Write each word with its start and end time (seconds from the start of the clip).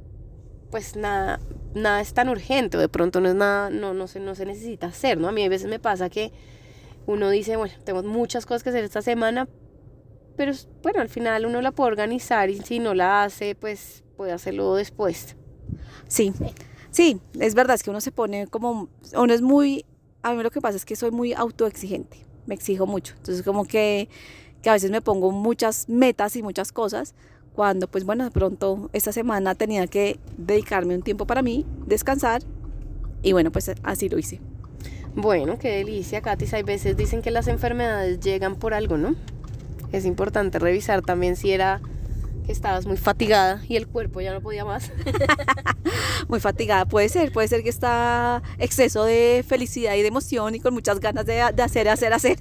pues 0.70 0.96
nada, 0.96 1.38
nada 1.74 2.00
es 2.00 2.14
tan 2.14 2.28
urgente 2.28 2.76
de 2.76 2.88
pronto 2.88 3.20
no 3.20 3.28
es 3.28 3.34
nada, 3.34 3.70
no, 3.70 3.94
no, 3.94 4.08
se, 4.08 4.18
no 4.18 4.34
se 4.34 4.44
necesita 4.44 4.88
hacer, 4.88 5.18
¿no? 5.18 5.28
A 5.28 5.32
mí 5.32 5.44
a 5.44 5.48
veces 5.48 5.68
me 5.68 5.78
pasa 5.78 6.10
que 6.10 6.32
uno 7.06 7.30
dice, 7.30 7.56
bueno, 7.56 7.74
tengo 7.84 8.02
muchas 8.02 8.46
cosas 8.46 8.62
que 8.62 8.70
hacer 8.70 8.84
esta 8.84 9.02
semana, 9.02 9.48
pero 10.36 10.52
bueno, 10.82 11.00
al 11.00 11.08
final 11.08 11.46
uno 11.46 11.60
la 11.60 11.70
puede 11.70 11.88
organizar 11.88 12.50
y 12.50 12.58
si 12.58 12.78
no 12.78 12.94
la 12.94 13.22
hace, 13.24 13.54
pues 13.54 14.03
puede 14.16 14.32
hacerlo 14.32 14.74
después. 14.74 15.36
Sí, 16.08 16.32
sí, 16.90 17.20
es 17.38 17.54
verdad, 17.54 17.74
es 17.74 17.82
que 17.82 17.90
uno 17.90 18.00
se 18.00 18.12
pone 18.12 18.46
como, 18.46 18.88
uno 19.16 19.34
es 19.34 19.42
muy, 19.42 19.84
a 20.22 20.32
mí 20.32 20.42
lo 20.42 20.50
que 20.50 20.60
pasa 20.60 20.76
es 20.76 20.84
que 20.84 20.96
soy 20.96 21.10
muy 21.10 21.32
autoexigente, 21.32 22.18
me 22.46 22.54
exijo 22.54 22.86
mucho, 22.86 23.14
entonces 23.16 23.42
como 23.44 23.64
que, 23.64 24.08
que 24.62 24.70
a 24.70 24.74
veces 24.74 24.90
me 24.90 25.00
pongo 25.00 25.30
muchas 25.30 25.88
metas 25.88 26.36
y 26.36 26.42
muchas 26.42 26.72
cosas, 26.72 27.14
cuando 27.54 27.88
pues 27.88 28.04
bueno, 28.04 28.24
de 28.24 28.30
pronto 28.30 28.90
esta 28.92 29.12
semana 29.12 29.54
tenía 29.54 29.86
que 29.86 30.18
dedicarme 30.36 30.94
un 30.94 31.02
tiempo 31.02 31.26
para 31.26 31.42
mí, 31.42 31.64
descansar, 31.86 32.42
y 33.22 33.32
bueno, 33.32 33.50
pues 33.50 33.70
así 33.82 34.08
lo 34.08 34.18
hice. 34.18 34.40
Bueno, 35.16 35.58
qué 35.58 35.76
delicia, 35.76 36.20
Katis. 36.20 36.54
Hay 36.54 36.64
veces 36.64 36.96
dicen 36.96 37.22
que 37.22 37.30
las 37.30 37.46
enfermedades 37.46 38.20
llegan 38.20 38.56
por 38.56 38.74
algo, 38.74 38.98
¿no? 38.98 39.14
Es 39.92 40.04
importante 40.04 40.58
revisar 40.58 41.02
también 41.02 41.36
si 41.36 41.52
era 41.52 41.80
que 42.44 42.52
estabas 42.52 42.86
muy 42.86 42.96
fatigada 42.96 43.62
y 43.68 43.76
el 43.76 43.86
cuerpo 43.86 44.20
ya 44.20 44.32
no 44.32 44.40
podía 44.40 44.64
más. 44.64 44.92
muy 46.28 46.40
fatigada, 46.40 46.86
puede 46.86 47.08
ser, 47.08 47.32
puede 47.32 47.48
ser 47.48 47.62
que 47.62 47.68
está 47.68 48.42
exceso 48.58 49.04
de 49.04 49.44
felicidad 49.46 49.94
y 49.94 50.02
de 50.02 50.08
emoción 50.08 50.54
y 50.54 50.60
con 50.60 50.74
muchas 50.74 51.00
ganas 51.00 51.26
de, 51.26 51.40
hacer, 51.40 51.88
hacer, 51.88 52.12
hacer. 52.12 52.38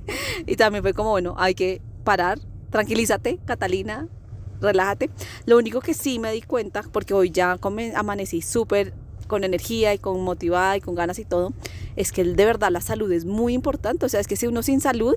y 0.46 0.56
también 0.56 0.82
fue 0.82 0.92
como, 0.92 1.10
bueno, 1.10 1.34
hay 1.38 1.54
que 1.54 1.80
parar, 2.04 2.38
tranquilízate, 2.70 3.38
Catalina, 3.44 4.08
relájate. 4.60 5.10
Lo 5.46 5.56
único 5.56 5.80
que 5.80 5.94
sí 5.94 6.18
me 6.18 6.32
di 6.32 6.42
cuenta, 6.42 6.82
porque 6.92 7.14
hoy 7.14 7.30
ya 7.30 7.58
amanecí 7.94 8.42
súper 8.42 8.92
con 9.26 9.42
energía 9.42 9.92
y 9.92 9.98
con 9.98 10.20
motivada 10.22 10.76
y 10.76 10.80
con 10.80 10.94
ganas 10.94 11.18
y 11.18 11.24
todo, 11.24 11.52
es 11.96 12.12
que 12.12 12.22
de 12.24 12.44
verdad 12.44 12.70
la 12.70 12.80
salud 12.80 13.10
es 13.10 13.24
muy 13.24 13.54
importante. 13.54 14.06
O 14.06 14.08
sea, 14.08 14.20
es 14.20 14.26
que 14.26 14.36
si 14.36 14.46
uno 14.46 14.62
sin 14.62 14.80
salud 14.80 15.16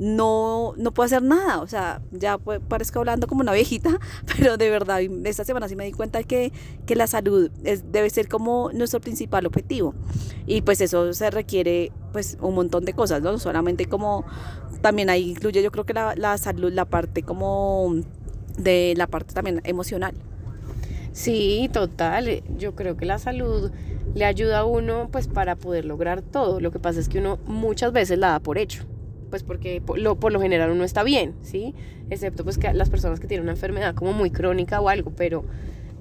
no, 0.00 0.72
no 0.78 0.92
puede 0.92 1.06
hacer 1.08 1.22
nada. 1.22 1.60
O 1.60 1.66
sea, 1.66 2.00
ya 2.10 2.38
parezco 2.38 3.00
hablando 3.00 3.26
como 3.26 3.42
una 3.42 3.52
viejita, 3.52 4.00
pero 4.26 4.56
de 4.56 4.70
verdad, 4.70 5.00
esta 5.24 5.44
semana 5.44 5.68
sí 5.68 5.76
me 5.76 5.84
di 5.84 5.92
cuenta 5.92 6.22
que, 6.22 6.52
que 6.86 6.96
la 6.96 7.06
salud 7.06 7.50
debe 7.50 8.08
ser 8.08 8.26
como 8.26 8.70
nuestro 8.72 9.00
principal 9.00 9.46
objetivo. 9.46 9.94
Y 10.46 10.62
pues 10.62 10.80
eso 10.80 11.12
se 11.12 11.30
requiere 11.30 11.92
pues 12.12 12.38
un 12.40 12.54
montón 12.54 12.86
de 12.86 12.94
cosas, 12.94 13.20
¿no? 13.20 13.38
Solamente 13.38 13.84
como 13.86 14.24
también 14.80 15.10
ahí 15.10 15.32
incluye 15.32 15.62
yo 15.62 15.70
creo 15.70 15.84
que 15.84 15.92
la, 15.92 16.14
la 16.16 16.38
salud, 16.38 16.72
la 16.72 16.86
parte 16.86 17.22
como 17.22 17.94
de 18.56 18.94
la 18.96 19.06
parte 19.06 19.34
también 19.34 19.60
emocional. 19.64 20.14
Sí, 21.12 21.68
total. 21.74 22.42
Yo 22.56 22.74
creo 22.74 22.96
que 22.96 23.04
la 23.04 23.18
salud 23.18 23.70
le 24.14 24.24
ayuda 24.24 24.60
a 24.60 24.64
uno 24.64 25.10
pues 25.12 25.28
para 25.28 25.56
poder 25.56 25.84
lograr 25.84 26.22
todo. 26.22 26.58
Lo 26.58 26.70
que 26.72 26.78
pasa 26.78 27.00
es 27.00 27.10
que 27.10 27.18
uno 27.18 27.38
muchas 27.44 27.92
veces 27.92 28.18
la 28.18 28.30
da 28.30 28.40
por 28.40 28.56
hecho 28.56 28.86
pues 29.30 29.42
porque 29.42 29.80
por 29.80 29.98
lo, 29.98 30.16
por 30.16 30.32
lo 30.32 30.40
general 30.40 30.70
uno 30.70 30.84
está 30.84 31.02
bien, 31.02 31.34
¿sí? 31.42 31.74
Excepto 32.10 32.44
pues 32.44 32.58
que 32.58 32.72
las 32.74 32.90
personas 32.90 33.20
que 33.20 33.26
tienen 33.26 33.44
una 33.44 33.52
enfermedad 33.52 33.94
como 33.94 34.12
muy 34.12 34.30
crónica 34.30 34.80
o 34.80 34.88
algo, 34.88 35.12
pero, 35.16 35.44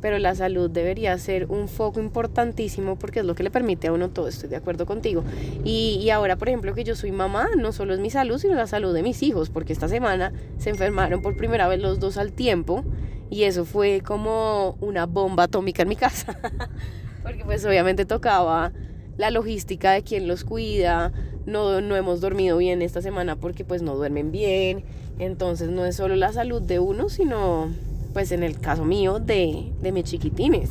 pero 0.01 0.17
la 0.17 0.35
salud 0.35 0.69
debería 0.69 1.17
ser 1.17 1.45
un 1.45 1.67
foco 1.67 1.99
importantísimo 1.99 2.97
porque 2.97 3.19
es 3.19 3.25
lo 3.25 3.35
que 3.35 3.43
le 3.43 3.51
permite 3.51 3.87
a 3.87 3.93
uno 3.93 4.09
todo, 4.09 4.27
estoy 4.27 4.49
de 4.49 4.55
acuerdo 4.55 4.85
contigo. 4.85 5.23
Y, 5.63 5.99
y 6.01 6.09
ahora, 6.09 6.35
por 6.35 6.49
ejemplo, 6.49 6.73
que 6.73 6.83
yo 6.83 6.95
soy 6.95 7.11
mamá, 7.11 7.47
no 7.57 7.71
solo 7.71 7.93
es 7.93 7.99
mi 7.99 8.09
salud, 8.09 8.39
sino 8.39 8.55
la 8.55 8.67
salud 8.67 8.93
de 8.93 9.03
mis 9.03 9.21
hijos, 9.23 9.49
porque 9.49 9.71
esta 9.71 9.87
semana 9.87 10.33
se 10.57 10.71
enfermaron 10.71 11.21
por 11.21 11.37
primera 11.37 11.67
vez 11.67 11.79
los 11.79 11.99
dos 11.99 12.17
al 12.17 12.33
tiempo 12.33 12.83
y 13.29 13.43
eso 13.43 13.65
fue 13.65 14.01
como 14.01 14.75
una 14.81 15.05
bomba 15.05 15.43
atómica 15.43 15.83
en 15.83 15.89
mi 15.89 15.95
casa, 15.95 16.39
porque 17.23 17.45
pues 17.45 17.63
obviamente 17.65 18.05
tocaba 18.05 18.71
la 19.17 19.29
logística 19.31 19.91
de 19.91 20.01
quién 20.01 20.27
los 20.27 20.43
cuida, 20.43 21.11
no, 21.49 21.81
no 21.81 21.95
hemos 21.95 22.21
dormido 22.21 22.57
bien 22.57 22.81
esta 22.81 23.01
semana 23.01 23.35
porque 23.35 23.65
pues 23.65 23.81
no 23.81 23.95
duermen 23.95 24.31
bien, 24.31 24.83
entonces 25.19 25.69
no 25.69 25.85
es 25.85 25.95
solo 25.95 26.15
la 26.15 26.31
salud 26.31 26.61
de 26.61 26.79
uno, 26.79 27.09
sino 27.09 27.69
pues 28.13 28.31
en 28.31 28.43
el 28.43 28.59
caso 28.59 28.85
mío 28.85 29.19
de, 29.19 29.71
de 29.81 29.91
mis 29.91 30.05
chiquitines. 30.05 30.69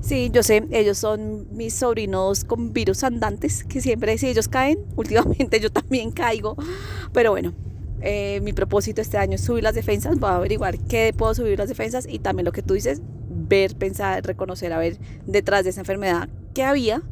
Sí, 0.00 0.30
yo 0.32 0.42
sé, 0.42 0.64
ellos 0.70 0.98
son 0.98 1.48
mis 1.56 1.74
sobrinos 1.74 2.44
con 2.44 2.72
virus 2.72 3.02
andantes, 3.02 3.64
que 3.64 3.80
siempre 3.80 4.16
si 4.18 4.28
ellos 4.28 4.46
caen, 4.46 4.78
últimamente 4.96 5.58
yo 5.58 5.70
también 5.70 6.12
caigo, 6.12 6.56
pero 7.12 7.32
bueno, 7.32 7.54
eh, 8.02 8.40
mi 8.42 8.52
propósito 8.52 9.00
este 9.00 9.18
año 9.18 9.34
es 9.34 9.40
subir 9.40 9.64
las 9.64 9.74
defensas, 9.74 10.18
voy 10.18 10.30
a 10.30 10.36
averiguar 10.36 10.78
qué 10.78 11.12
puedo 11.16 11.34
subir 11.34 11.58
las 11.58 11.68
defensas 11.68 12.06
y 12.08 12.20
también 12.20 12.44
lo 12.44 12.52
que 12.52 12.62
tú 12.62 12.74
dices, 12.74 13.00
ver, 13.28 13.74
pensar, 13.74 14.24
reconocer, 14.24 14.72
a 14.72 14.78
ver 14.78 14.98
detrás 15.26 15.64
de 15.64 15.70
esa 15.70 15.80
enfermedad 15.80 16.28
qué 16.54 16.62
había 16.62 17.02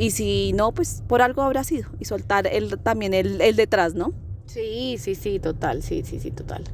y 0.00 0.12
si 0.12 0.54
no, 0.54 0.72
pues 0.72 1.02
por 1.06 1.20
algo 1.20 1.42
habrá 1.42 1.62
sido. 1.62 1.90
Y 1.98 2.06
soltar 2.06 2.46
el, 2.46 2.78
también 2.78 3.12
el, 3.12 3.42
el 3.42 3.54
detrás, 3.54 3.94
¿no? 3.94 4.14
Sí, 4.46 4.96
sí, 4.98 5.14
sí, 5.14 5.38
total, 5.38 5.82
sí, 5.82 6.04
sí, 6.06 6.18
sí, 6.18 6.30
total. 6.30 6.64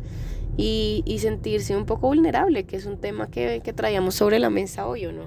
Y, 0.56 1.02
y 1.04 1.18
sentirse 1.18 1.76
un 1.76 1.86
poco 1.86 2.06
vulnerable, 2.06 2.66
que 2.66 2.76
es 2.76 2.86
un 2.86 2.98
tema 2.98 3.28
que, 3.28 3.62
que 3.64 3.72
traíamos 3.72 4.14
sobre 4.14 4.38
la 4.38 4.48
mesa 4.48 4.86
hoy, 4.86 5.06
¿o 5.06 5.12
no? 5.12 5.24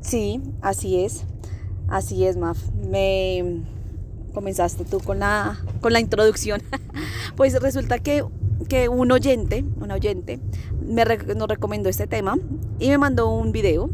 Sí, 0.00 0.40
así 0.60 1.04
es. 1.04 1.22
Así 1.86 2.26
es, 2.26 2.36
Maf. 2.36 2.58
Me 2.72 3.62
comenzaste 4.34 4.84
tú 4.84 4.98
con 4.98 5.20
la, 5.20 5.56
con 5.80 5.92
la 5.92 6.00
introducción. 6.00 6.64
pues 7.36 7.62
resulta 7.62 8.00
que, 8.00 8.24
que, 8.68 8.88
un 8.88 9.12
oyente, 9.12 9.64
un 9.80 9.92
oyente, 9.92 10.40
me 10.84 11.04
nos 11.04 11.48
recomendó 11.48 11.88
este 11.88 12.08
tema 12.08 12.36
y 12.80 12.88
me 12.88 12.98
mandó 12.98 13.28
un 13.30 13.52
video 13.52 13.88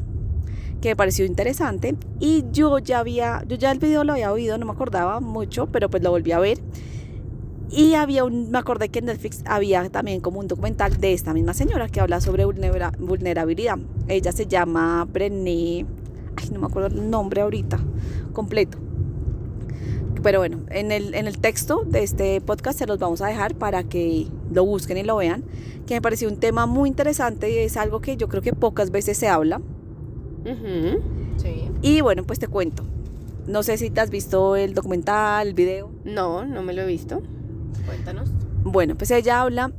que 0.80 0.90
me 0.90 0.96
pareció 0.96 1.24
interesante 1.24 1.94
y 2.18 2.44
yo 2.52 2.78
ya 2.78 2.98
había, 3.00 3.44
yo 3.46 3.56
ya 3.56 3.70
el 3.70 3.78
video 3.78 4.04
lo 4.04 4.12
había 4.12 4.32
oído, 4.32 4.58
no 4.58 4.66
me 4.66 4.72
acordaba 4.72 5.20
mucho, 5.20 5.66
pero 5.66 5.90
pues 5.90 6.02
lo 6.02 6.10
volví 6.10 6.32
a 6.32 6.38
ver 6.38 6.58
y 7.70 7.94
había 7.94 8.24
un, 8.24 8.50
me 8.50 8.58
acordé 8.58 8.88
que 8.88 8.98
en 8.98 9.06
Netflix 9.06 9.42
había 9.46 9.88
también 9.90 10.20
como 10.20 10.40
un 10.40 10.48
documental 10.48 10.98
de 11.00 11.12
esta 11.12 11.32
misma 11.32 11.54
señora 11.54 11.88
que 11.88 12.00
habla 12.00 12.20
sobre 12.20 12.44
vulnerabilidad. 12.44 13.78
Ella 14.08 14.32
se 14.32 14.46
llama 14.46 15.04
Brené, 15.04 15.86
ay, 16.36 16.50
no 16.52 16.60
me 16.60 16.66
acuerdo 16.66 16.88
el 16.88 17.10
nombre 17.10 17.42
ahorita, 17.42 17.78
completo. 18.32 18.78
pero 20.22 20.40
bueno, 20.40 20.58
en 20.70 20.90
el, 20.90 21.14
en 21.14 21.28
el 21.28 21.38
texto 21.38 21.84
de 21.86 22.02
este 22.02 22.40
podcast 22.40 22.78
se 22.78 22.86
los 22.86 22.98
vamos 22.98 23.20
a 23.20 23.28
dejar 23.28 23.54
para 23.54 23.84
que 23.84 24.26
lo 24.52 24.64
busquen 24.64 24.96
y 24.96 25.04
lo 25.04 25.16
vean, 25.16 25.44
que 25.86 25.94
me 25.94 26.02
pareció 26.02 26.28
un 26.28 26.38
tema 26.38 26.66
muy 26.66 26.88
interesante 26.88 27.52
y 27.52 27.58
es 27.58 27.76
algo 27.76 28.00
que 28.00 28.16
yo 28.16 28.28
creo 28.28 28.42
que 28.42 28.52
pocas 28.52 28.90
veces 28.90 29.16
se 29.16 29.28
habla. 29.28 29.60
Sí. 31.36 31.68
Y 31.82 32.00
bueno, 32.00 32.24
pues 32.24 32.38
te 32.38 32.48
cuento. 32.48 32.84
No 33.46 33.62
sé 33.62 33.78
si 33.78 33.90
te 33.90 34.00
has 34.00 34.10
visto 34.10 34.56
el 34.56 34.74
documental, 34.74 35.48
el 35.48 35.54
video. 35.54 35.90
No, 36.04 36.44
no 36.44 36.62
me 36.62 36.72
lo 36.72 36.82
he 36.82 36.86
visto. 36.86 37.22
Cuéntanos. 37.86 38.30
Bueno, 38.62 38.96
pues 38.96 39.10
ella 39.10 39.40
habla 39.40 39.72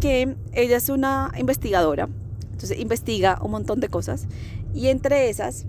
que 0.00 0.36
ella 0.52 0.76
es 0.76 0.88
una 0.88 1.32
investigadora, 1.38 2.08
entonces 2.52 2.78
investiga 2.78 3.38
un 3.42 3.50
montón 3.50 3.80
de 3.80 3.88
cosas 3.88 4.26
y 4.74 4.88
entre 4.88 5.30
esas, 5.30 5.64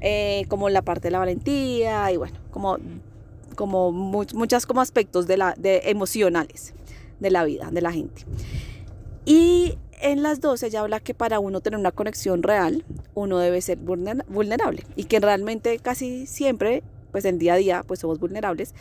eh, 0.00 0.44
como 0.48 0.68
la 0.68 0.82
parte 0.82 1.08
de 1.08 1.12
la 1.12 1.18
valentía 1.18 2.10
y 2.12 2.16
bueno, 2.16 2.38
como, 2.50 2.78
como 3.56 3.90
muchas 3.90 4.66
como 4.66 4.80
aspectos 4.80 5.26
de 5.26 5.36
la, 5.36 5.54
de 5.58 5.82
emocionales 5.86 6.74
de 7.18 7.30
la 7.30 7.44
vida, 7.44 7.70
de 7.70 7.80
la 7.80 7.92
gente. 7.92 8.24
Y 9.24 9.78
en 10.02 10.22
las 10.22 10.40
dos 10.40 10.62
ella 10.62 10.80
habla 10.80 11.00
que 11.00 11.14
para 11.14 11.40
uno 11.40 11.60
tener 11.60 11.78
una 11.78 11.92
conexión 11.92 12.42
real, 12.42 12.84
uno 13.14 13.38
debe 13.38 13.60
ser 13.60 13.78
vulnerable 13.78 14.84
y 14.96 15.04
que 15.04 15.20
realmente 15.20 15.78
casi 15.78 16.26
siempre 16.26 16.82
pues 17.12 17.26
en 17.26 17.38
día 17.38 17.54
a 17.54 17.56
día 17.56 17.84
pues 17.86 18.00
somos 18.00 18.18
vulnerables, 18.18 18.74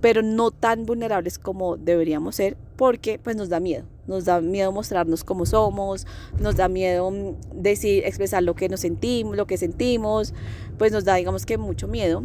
pero 0.00 0.22
no 0.22 0.50
tan 0.50 0.84
vulnerables 0.86 1.38
como 1.38 1.76
deberíamos 1.76 2.36
ser 2.36 2.56
porque 2.76 3.18
pues 3.18 3.34
nos 3.34 3.48
da 3.48 3.60
miedo, 3.60 3.84
nos 4.06 4.26
da 4.26 4.40
miedo 4.40 4.70
mostrarnos 4.70 5.24
como 5.24 5.46
somos, 5.46 6.06
nos 6.38 6.54
da 6.56 6.68
miedo 6.68 7.10
mm, 7.10 7.34
decir, 7.54 8.04
expresar 8.04 8.42
lo 8.42 8.54
que 8.54 8.68
nos 8.68 8.80
sentimos, 8.80 9.36
lo 9.36 9.46
que 9.46 9.56
sentimos, 9.56 10.34
pues 10.76 10.92
nos 10.92 11.04
da 11.04 11.14
digamos 11.16 11.46
que 11.46 11.58
mucho 11.58 11.88
miedo. 11.88 12.24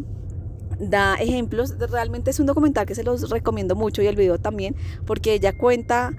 Da 0.80 1.14
ejemplos, 1.14 1.78
realmente 1.78 2.30
es 2.30 2.40
un 2.40 2.46
documental 2.46 2.84
que 2.84 2.96
se 2.96 3.04
los 3.04 3.30
recomiendo 3.30 3.76
mucho 3.76 4.02
y 4.02 4.08
el 4.08 4.16
video 4.16 4.38
también, 4.38 4.74
porque 5.06 5.32
ella 5.32 5.56
cuenta 5.56 6.10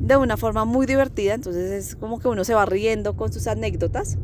de 0.00 0.16
una 0.16 0.36
forma 0.36 0.64
muy 0.64 0.86
divertida, 0.86 1.34
entonces 1.34 1.70
es 1.70 1.96
como 1.96 2.18
que 2.18 2.28
uno 2.28 2.44
se 2.44 2.54
va 2.54 2.64
riendo 2.66 3.16
con 3.16 3.32
sus 3.32 3.46
anécdotas 3.46 4.16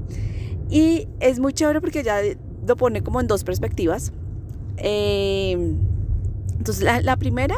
y 0.71 1.09
es 1.21 1.39
muy 1.39 1.53
chévere 1.53 1.81
porque 1.81 2.01
ella 2.01 2.21
lo 2.67 2.77
pone 2.77 3.03
como 3.03 3.21
en 3.21 3.27
dos 3.27 3.45
perspectivas. 3.45 4.13
Em, 4.77 5.77
entonces, 6.59 6.85
la, 7.03 7.17
primera 7.17 7.57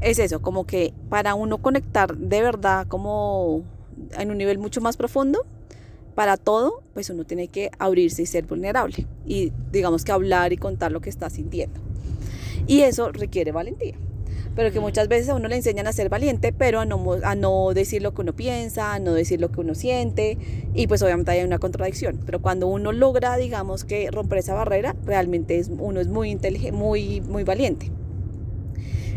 es 0.00 0.18
eso, 0.18 0.42
como 0.42 0.66
que 0.66 0.92
para 1.08 1.34
uno 1.34 1.58
conectar 1.58 2.16
de 2.16 2.42
verdad, 2.42 2.86
como 2.86 3.62
en 4.18 4.30
un 4.30 4.38
nivel 4.38 4.58
mucho 4.58 4.80
más 4.80 4.96
profundo, 4.96 5.44
para 6.14 6.36
todo, 6.36 6.82
pues 6.92 7.08
uno 7.10 7.24
tiene 7.24 7.48
que 7.48 7.70
abrirse 7.78 8.22
y 8.22 8.26
ser 8.26 8.44
vulnerable. 8.44 9.06
Y 9.26 9.52
digamos 9.72 10.04
que 10.04 10.12
hablar 10.12 10.52
y 10.52 10.56
contar 10.56 10.92
lo 10.92 11.00
que 11.00 11.08
está 11.08 11.30
sintiendo. 11.30 11.80
Y 12.66 12.82
eso 12.82 13.10
requiere 13.10 13.52
valentía. 13.52 13.96
Pero 14.56 14.72
que 14.72 14.80
muchas 14.80 15.08
veces 15.08 15.28
a 15.28 15.34
uno 15.34 15.48
le 15.48 15.56
enseñan 15.56 15.86
a 15.86 15.92
ser 15.92 16.08
valiente, 16.08 16.52
pero 16.52 16.80
a 16.80 16.84
no, 16.84 17.02
a 17.22 17.34
no 17.34 17.72
decir 17.72 18.02
lo 18.02 18.14
que 18.14 18.22
uno 18.22 18.34
piensa, 18.34 18.94
a 18.94 18.98
no 18.98 19.14
decir 19.14 19.40
lo 19.40 19.50
que 19.50 19.60
uno 19.60 19.74
siente. 19.74 20.38
Y 20.74 20.86
pues 20.86 21.02
obviamente 21.02 21.30
hay 21.30 21.44
una 21.44 21.58
contradicción. 21.58 22.20
Pero 22.26 22.42
cuando 22.42 22.66
uno 22.66 22.92
logra, 22.92 23.36
digamos 23.36 23.84
que 23.84 24.10
romper 24.10 24.38
esa 24.38 24.54
barrera, 24.54 24.96
realmente 25.04 25.58
es, 25.58 25.68
uno 25.68 26.00
es 26.00 26.08
muy 26.08 26.30
inteligente, 26.30 26.72
muy, 26.76 27.20
muy 27.20 27.44
valiente. 27.44 27.92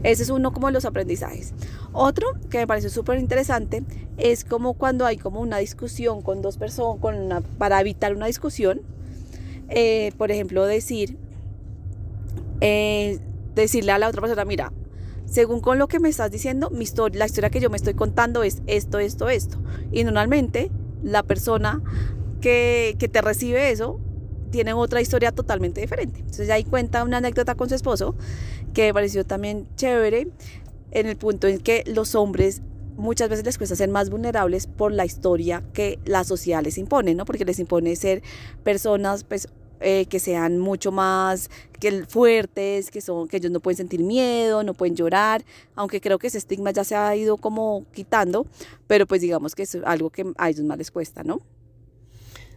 Ese 0.03 0.23
es 0.23 0.29
uno 0.29 0.51
como 0.51 0.67
de 0.67 0.73
los 0.73 0.85
aprendizajes. 0.85 1.53
Otro 1.93 2.27
que 2.49 2.57
me 2.57 2.67
parece 2.67 2.89
súper 2.89 3.19
interesante 3.19 3.83
es 4.17 4.43
como 4.43 4.73
cuando 4.73 5.05
hay 5.05 5.17
como 5.17 5.39
una 5.39 5.57
discusión 5.57 6.21
con 6.21 6.41
dos 6.41 6.57
personas, 6.57 6.99
con 7.01 7.15
una, 7.15 7.41
para 7.41 7.79
evitar 7.79 8.13
una 8.13 8.27
discusión, 8.27 8.81
eh, 9.69 10.11
por 10.17 10.29
ejemplo, 10.29 10.65
decir, 10.65 11.17
eh, 12.59 13.19
decirle 13.55 13.93
a 13.93 13.97
la 13.97 14.09
otra 14.09 14.21
persona, 14.21 14.43
mira, 14.43 14.73
según 15.33 15.61
con 15.61 15.79
lo 15.79 15.87
que 15.87 15.99
me 15.99 16.09
estás 16.09 16.29
diciendo, 16.29 16.69
mi 16.69 16.83
historia, 16.83 17.17
la 17.17 17.25
historia 17.25 17.49
que 17.49 17.59
yo 17.59 17.71
me 17.71 17.75
estoy 17.75 17.95
contando 17.95 18.43
es 18.43 18.61
esto, 18.67 18.99
esto, 18.99 19.29
esto. 19.29 19.57
Y 19.91 20.03
normalmente 20.03 20.69
la 21.01 21.23
persona 21.23 21.81
que, 22.39 22.95
que 22.99 23.07
te 23.07 23.19
recibe 23.19 23.71
eso 23.71 23.99
tiene 24.51 24.73
otra 24.73 25.01
historia 25.01 25.31
totalmente 25.31 25.81
diferente. 25.81 26.19
Entonces 26.19 26.51
ahí 26.51 26.63
cuenta 26.63 27.03
una 27.03 27.17
anécdota 27.17 27.55
con 27.55 27.67
su 27.67 27.73
esposo 27.73 28.15
que 28.75 28.83
me 28.83 28.93
pareció 28.93 29.25
también 29.25 29.67
chévere 29.75 30.27
en 30.91 31.07
el 31.07 31.17
punto 31.17 31.47
en 31.47 31.57
que 31.57 31.83
los 31.87 32.13
hombres 32.13 32.61
muchas 32.95 33.27
veces 33.27 33.43
les 33.43 33.57
cuesta 33.57 33.75
ser 33.75 33.89
más 33.89 34.11
vulnerables 34.11 34.67
por 34.67 34.91
la 34.91 35.03
historia 35.03 35.63
que 35.73 35.97
la 36.05 36.23
sociedad 36.23 36.61
les 36.61 36.77
impone, 36.77 37.15
¿no? 37.15 37.25
Porque 37.25 37.43
les 37.43 37.57
impone 37.57 37.95
ser 37.95 38.21
personas 38.63 39.23
pues 39.23 39.47
eh, 39.83 40.05
que 40.05 40.19
sean 40.19 40.59
mucho 40.59 40.91
más 40.91 41.49
que 41.79 42.05
fuertes, 42.05 42.89
que, 42.89 43.01
son, 43.01 43.27
que 43.27 43.37
ellos 43.37 43.51
no 43.51 43.59
pueden 43.59 43.77
sentir 43.77 44.01
miedo, 44.01 44.63
no 44.63 44.73
pueden 44.73 44.95
llorar, 44.95 45.43
aunque 45.75 45.99
creo 45.99 46.17
que 46.17 46.27
ese 46.27 46.37
estigma 46.37 46.71
ya 46.71 46.83
se 46.83 46.95
ha 46.95 47.15
ido 47.15 47.37
como 47.37 47.85
quitando, 47.93 48.47
pero 48.87 49.05
pues 49.05 49.21
digamos 49.21 49.55
que 49.55 49.63
es 49.63 49.75
algo 49.83 50.09
que 50.09 50.31
a 50.37 50.49
ellos 50.49 50.65
más 50.65 50.77
les 50.77 50.91
cuesta, 50.91 51.23
¿no? 51.23 51.41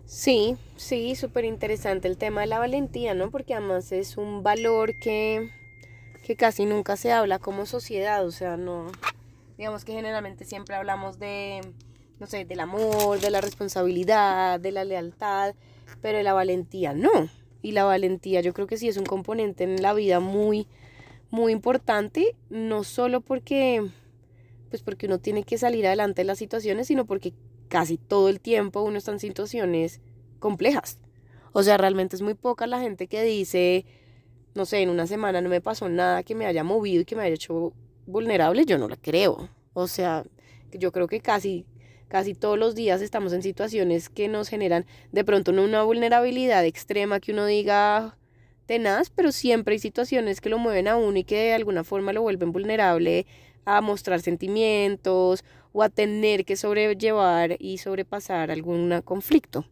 Sí, 0.06 0.56
sí, 0.76 1.16
súper 1.16 1.44
interesante 1.44 2.06
el 2.06 2.16
tema 2.16 2.42
de 2.42 2.46
la 2.46 2.60
valentía, 2.60 3.14
¿no? 3.14 3.30
Porque 3.30 3.54
además 3.54 3.90
es 3.90 4.16
un 4.16 4.44
valor 4.44 4.92
que, 5.00 5.50
que 6.24 6.36
casi 6.36 6.64
nunca 6.64 6.96
se 6.96 7.10
habla 7.10 7.40
como 7.40 7.66
sociedad, 7.66 8.24
o 8.24 8.30
sea, 8.30 8.56
no, 8.56 8.86
digamos 9.58 9.84
que 9.84 9.92
generalmente 9.92 10.44
siempre 10.44 10.76
hablamos 10.76 11.18
de, 11.18 11.60
no 12.18 12.26
sé, 12.26 12.44
del 12.44 12.60
amor, 12.60 13.20
de 13.20 13.30
la 13.30 13.40
responsabilidad, 13.40 14.58
de 14.60 14.72
la 14.72 14.84
lealtad, 14.84 15.54
pero 16.00 16.22
la 16.22 16.32
valentía 16.32 16.94
no. 16.94 17.28
Y 17.62 17.72
la 17.72 17.84
valentía 17.84 18.40
yo 18.40 18.52
creo 18.52 18.66
que 18.66 18.78
sí 18.78 18.88
es 18.88 18.96
un 18.96 19.06
componente 19.06 19.64
en 19.64 19.82
la 19.82 19.92
vida 19.92 20.20
muy, 20.20 20.66
muy 21.30 21.52
importante, 21.52 22.36
no 22.48 22.84
solo 22.84 23.20
porque, 23.20 23.86
pues 24.70 24.82
porque 24.82 25.06
uno 25.06 25.18
tiene 25.18 25.42
que 25.44 25.58
salir 25.58 25.86
adelante 25.86 26.22
de 26.22 26.26
las 26.26 26.38
situaciones, 26.38 26.86
sino 26.86 27.06
porque 27.06 27.34
casi 27.68 27.98
todo 27.98 28.28
el 28.28 28.40
tiempo 28.40 28.82
uno 28.82 28.98
está 28.98 29.12
en 29.12 29.18
situaciones 29.18 30.00
complejas. 30.38 30.98
O 31.52 31.62
sea, 31.62 31.76
realmente 31.76 32.16
es 32.16 32.22
muy 32.22 32.34
poca 32.34 32.66
la 32.66 32.80
gente 32.80 33.06
que 33.08 33.22
dice, 33.22 33.84
no 34.54 34.64
sé, 34.66 34.82
en 34.82 34.90
una 34.90 35.06
semana 35.06 35.40
no 35.40 35.48
me 35.48 35.60
pasó 35.60 35.88
nada 35.88 36.22
que 36.22 36.34
me 36.34 36.46
haya 36.46 36.64
movido 36.64 37.02
y 37.02 37.04
que 37.04 37.16
me 37.16 37.22
haya 37.22 37.34
hecho 37.34 37.72
vulnerable, 38.06 38.64
yo 38.64 38.78
no 38.78 38.88
la 38.88 38.96
creo. 38.96 39.48
O 39.72 39.88
sea, 39.88 40.24
yo 40.72 40.92
creo 40.92 41.08
que 41.08 41.20
casi 41.20 41.66
Casi 42.08 42.34
todos 42.34 42.56
los 42.56 42.76
días 42.76 43.02
estamos 43.02 43.32
en 43.32 43.42
situaciones 43.42 44.08
que 44.08 44.28
nos 44.28 44.48
generan 44.48 44.86
de 45.10 45.24
pronto 45.24 45.50
una 45.50 45.82
vulnerabilidad 45.82 46.64
extrema 46.64 47.18
que 47.18 47.32
uno 47.32 47.46
diga 47.46 48.16
tenaz, 48.66 49.10
pero 49.10 49.32
siempre 49.32 49.74
hay 49.74 49.78
situaciones 49.80 50.40
que 50.40 50.48
lo 50.48 50.58
mueven 50.58 50.86
a 50.86 50.96
uno 50.96 51.18
y 51.18 51.24
que 51.24 51.36
de 51.36 51.52
alguna 51.54 51.82
forma 51.82 52.12
lo 52.12 52.22
vuelven 52.22 52.52
vulnerable 52.52 53.26
a 53.64 53.80
mostrar 53.80 54.20
sentimientos 54.20 55.44
o 55.72 55.82
a 55.82 55.88
tener 55.88 56.44
que 56.44 56.54
sobrellevar 56.54 57.56
y 57.58 57.78
sobrepasar 57.78 58.52
algún 58.52 59.02
conflicto. 59.04 59.66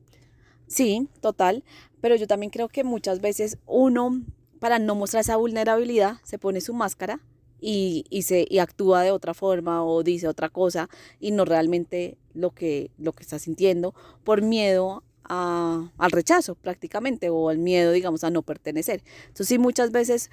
Sí, 0.66 1.08
total, 1.20 1.62
pero 2.00 2.16
yo 2.16 2.26
también 2.26 2.50
creo 2.50 2.68
que 2.68 2.82
muchas 2.82 3.20
veces 3.20 3.58
uno, 3.66 4.22
para 4.58 4.80
no 4.80 4.96
mostrar 4.96 5.20
esa 5.20 5.36
vulnerabilidad, 5.36 6.16
se 6.24 6.38
pone 6.38 6.60
su 6.60 6.74
máscara 6.74 7.20
y, 7.60 8.04
y, 8.10 8.22
se, 8.22 8.46
y 8.48 8.58
actúa 8.58 9.02
de 9.02 9.10
otra 9.10 9.34
forma 9.34 9.84
o 9.84 10.02
dice 10.02 10.28
otra 10.28 10.48
cosa 10.48 10.88
y 11.20 11.30
no 11.30 11.44
realmente 11.44 12.18
lo 12.34 12.50
que, 12.50 12.90
lo 12.98 13.12
que 13.12 13.22
está 13.22 13.38
sintiendo 13.38 13.94
por 14.24 14.42
miedo 14.42 15.02
a, 15.24 15.90
al 15.96 16.10
rechazo 16.10 16.54
prácticamente 16.54 17.30
o 17.30 17.48
al 17.48 17.58
miedo, 17.58 17.92
digamos, 17.92 18.24
a 18.24 18.30
no 18.30 18.42
pertenecer. 18.42 19.02
Entonces 19.22 19.48
sí, 19.48 19.58
muchas 19.58 19.90
veces 19.90 20.30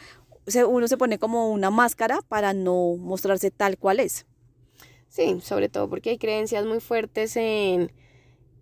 uno 0.67 0.87
se 0.87 0.97
pone 0.97 1.19
como 1.19 1.51
una 1.51 1.69
máscara 1.69 2.21
para 2.27 2.53
no 2.53 2.95
mostrarse 2.97 3.51
tal 3.51 3.77
cual 3.77 3.99
es. 3.99 4.25
Sí, 5.07 5.39
sobre 5.41 5.69
todo 5.69 5.89
porque 5.89 6.11
hay 6.11 6.17
creencias 6.17 6.65
muy 6.65 6.79
fuertes 6.79 7.35
en, 7.35 7.91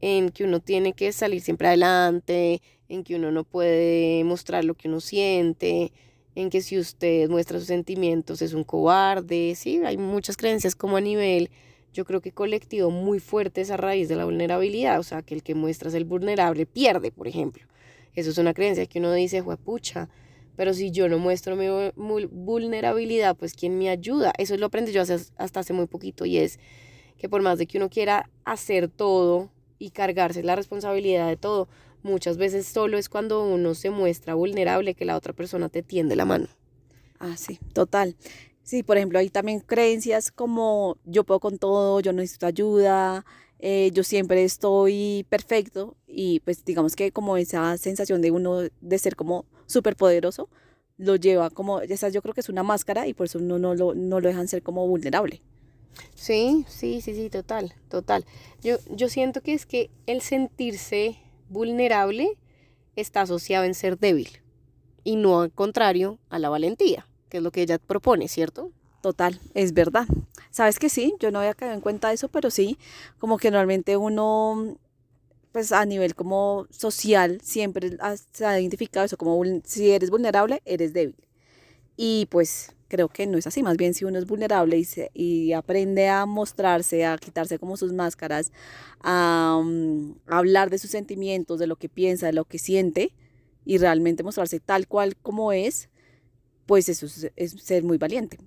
en 0.02 0.30
que 0.30 0.44
uno 0.44 0.60
tiene 0.60 0.94
que 0.94 1.12
salir 1.12 1.42
siempre 1.42 1.68
adelante, 1.68 2.62
en 2.88 3.04
que 3.04 3.16
uno 3.16 3.32
no 3.32 3.44
puede 3.44 4.24
mostrar 4.24 4.66
lo 4.66 4.74
que 4.74 4.88
uno 4.88 5.00
siente, 5.00 5.92
en 6.42 6.50
que 6.50 6.62
si 6.62 6.78
usted 6.78 7.30
muestra 7.30 7.60
sus 7.60 7.68
sentimientos 7.68 8.42
es 8.42 8.54
un 8.54 8.64
cobarde, 8.64 9.56
sí, 9.56 9.82
hay 9.84 9.98
muchas 9.98 10.38
creencias 10.38 10.76
como 10.76 10.98
a 10.98 11.02
nivel, 11.02 11.50
yo 11.94 12.06
creo 12.06 12.22
que 12.22 12.32
colectivo 12.32 12.92
muy 12.92 13.20
fuertes 13.20 13.72
a 13.72 13.78
raíz 13.78 14.08
de 14.08 14.16
la 14.16 14.26
vulnerabilidad, 14.26 15.00
o 15.00 15.04
sea, 15.04 15.22
que 15.22 15.36
el 15.36 15.44
que 15.44 15.56
muestra 15.56 15.92
el 15.92 16.06
vulnerable 16.06 16.66
pierde, 16.66 17.12
por 17.12 17.28
ejemplo. 17.28 17.64
Eso 18.16 18.30
es 18.30 18.38
una 18.38 18.54
creencia 18.54 18.86
que 18.86 19.00
uno 19.00 19.12
dice, 19.14 19.44
pucha, 19.64 20.10
pero 20.56 20.74
si 20.74 20.92
yo 20.92 21.08
no 21.10 21.20
muestro 21.20 21.56
mi 21.56 21.68
vulnerabilidad, 21.96 23.36
pues 23.36 23.54
¿quién 23.54 23.78
me 23.78 23.90
ayuda? 23.90 24.34
Eso 24.38 24.58
lo 24.58 24.68
aprendí 24.68 24.92
yo 24.92 25.02
hasta 25.02 25.60
hace 25.60 25.74
muy 25.74 25.88
poquito 25.88 26.26
y 26.26 26.38
es 26.38 26.60
que 27.18 27.30
por 27.30 27.42
más 27.42 27.58
de 27.58 27.66
que 27.66 27.78
uno 27.78 27.90
quiera 27.90 28.30
hacer 28.46 28.88
todo 28.88 29.52
y 29.80 29.92
cargarse 29.92 30.44
la 30.44 30.56
responsabilidad 30.56 31.28
de 31.28 31.38
todo, 31.38 31.68
muchas 32.04 32.38
veces 32.38 32.68
solo 32.68 32.98
es 32.98 33.10
cuando 33.10 33.44
uno 33.44 33.74
se 33.74 33.90
muestra 33.90 34.36
vulnerable 34.36 34.94
que 34.94 35.06
la 35.06 35.16
otra 35.16 35.34
persona 35.34 35.70
te 35.70 35.82
tiende 35.82 36.16
la 36.16 36.26
mano. 36.26 36.48
Ah, 37.20 37.36
sí, 37.38 37.60
total. 37.74 38.16
Sí, 38.64 38.84
por 38.84 38.98
ejemplo, 38.98 39.18
hay 39.18 39.30
también 39.30 39.62
creencias 39.62 40.32
como 40.32 40.98
yo 41.06 41.24
puedo 41.24 41.40
con 41.40 41.58
todo, 41.58 42.02
yo 42.02 42.14
necesito 42.14 42.46
ayuda, 42.46 43.26
eh, 43.58 43.90
yo 43.94 44.04
siempre 44.04 44.44
estoy 44.44 45.26
perfecto 45.28 45.98
y 46.08 46.40
pues 46.42 46.64
digamos 46.64 46.96
que 46.96 47.12
como 47.12 47.36
esa 47.38 47.78
sensación 47.78 48.22
de 48.22 48.32
uno 48.32 48.60
de 48.60 49.00
ser 49.00 49.16
como 49.16 49.46
súper 49.66 49.96
poderoso, 49.96 50.50
lo 50.98 51.16
lleva 51.16 51.50
como, 51.50 51.82
ya 51.84 52.10
yo 52.10 52.22
creo 52.22 52.34
que 52.34 52.42
es 52.42 52.50
una 52.50 52.64
máscara 52.64 53.08
y 53.08 53.14
por 53.14 53.26
eso 53.26 53.40
no, 53.40 53.58
no, 53.58 53.74
lo, 53.74 53.96
no 53.96 54.20
lo 54.20 54.28
dejan 54.28 54.48
ser 54.48 54.62
como 54.62 54.88
vulnerable. 54.88 55.42
Sí, 56.16 56.66
sí, 56.68 57.02
sí, 57.02 57.14
sí, 57.14 57.30
total, 57.30 57.74
total. 57.90 58.26
Yo, 58.62 58.78
yo 58.90 59.10
siento 59.10 59.42
que 59.42 59.54
es 59.54 59.66
que 59.66 59.90
el 60.06 60.22
sentirse 60.22 61.18
vulnerable 61.50 62.38
está 62.96 63.22
asociado 63.22 63.66
en 63.66 63.74
ser 63.74 63.98
débil 63.98 64.30
y 65.04 65.16
no 65.16 65.42
al 65.42 65.52
contrario 65.52 66.20
a 66.30 66.40
la 66.40 66.50
valentía, 66.50 67.08
que 67.30 67.38
es 67.38 67.44
lo 67.44 67.52
que 67.52 67.62
ella 67.62 67.80
propone, 67.80 68.28
¿cierto? 68.28 68.72
Total, 69.02 69.40
es 69.54 69.74
verdad. 69.74 70.06
Sabes 70.52 70.78
que 70.78 70.90
sí, 70.90 71.16
yo 71.20 71.32
no 71.32 71.40
había 71.40 71.54
caído 71.54 71.74
en 71.74 71.82
cuenta 71.82 72.10
de 72.10 72.16
eso, 72.16 72.28
pero 72.28 72.50
sí, 72.50 72.78
como 73.18 73.38
que 73.38 73.50
normalmente 73.50 73.96
uno, 73.96 74.78
pues 75.52 75.72
a 75.72 75.86
nivel 75.86 76.16
como 76.16 76.68
social, 76.70 77.40
siempre 77.42 77.98
se 78.34 78.46
ha 78.46 78.60
identificado 78.60 79.06
eso 79.06 79.18
como 79.18 79.42
si 79.64 79.92
eres 79.92 80.10
vulnerable, 80.10 80.62
eres 80.66 80.94
débil. 80.94 81.16
Y 81.96 82.28
pues 82.30 82.76
creo 82.90 83.08
que 83.08 83.28
no 83.28 83.38
es 83.38 83.48
así, 83.48 83.64
más 83.64 83.78
bien 83.78 83.94
si 83.94 84.04
uno 84.04 84.20
es 84.20 84.26
vulnerable 84.26 84.78
y, 84.78 84.88
y 85.14 85.54
aprende 85.54 86.10
a 86.10 86.26
mostrarse, 86.26 87.06
a 87.06 87.18
quitarse 87.18 87.60
como 87.60 87.78
sus 87.78 87.94
máscaras, 87.94 88.52
a, 89.02 89.62
mm, 89.64 90.16
hablar 90.28 90.70
de 90.70 90.80
sus 90.80 90.92
sentimientos, 90.92 91.60
de 91.60 91.68
lo 91.68 91.78
que 91.78 91.88
piensa, 91.88 92.26
de 92.26 92.34
lo 92.34 92.44
que 92.46 92.60
siente 92.60 93.14
y 93.64 93.78
realmente 93.78 94.24
mostrarse 94.24 94.60
tal 94.60 94.88
cual 94.88 95.16
como 95.16 95.54
es, 95.54 95.90
pues 96.66 96.90
eso 96.90 97.06
es 97.36 97.52
ser 97.52 97.84
muy 97.84 97.98
valiente. 97.98 98.38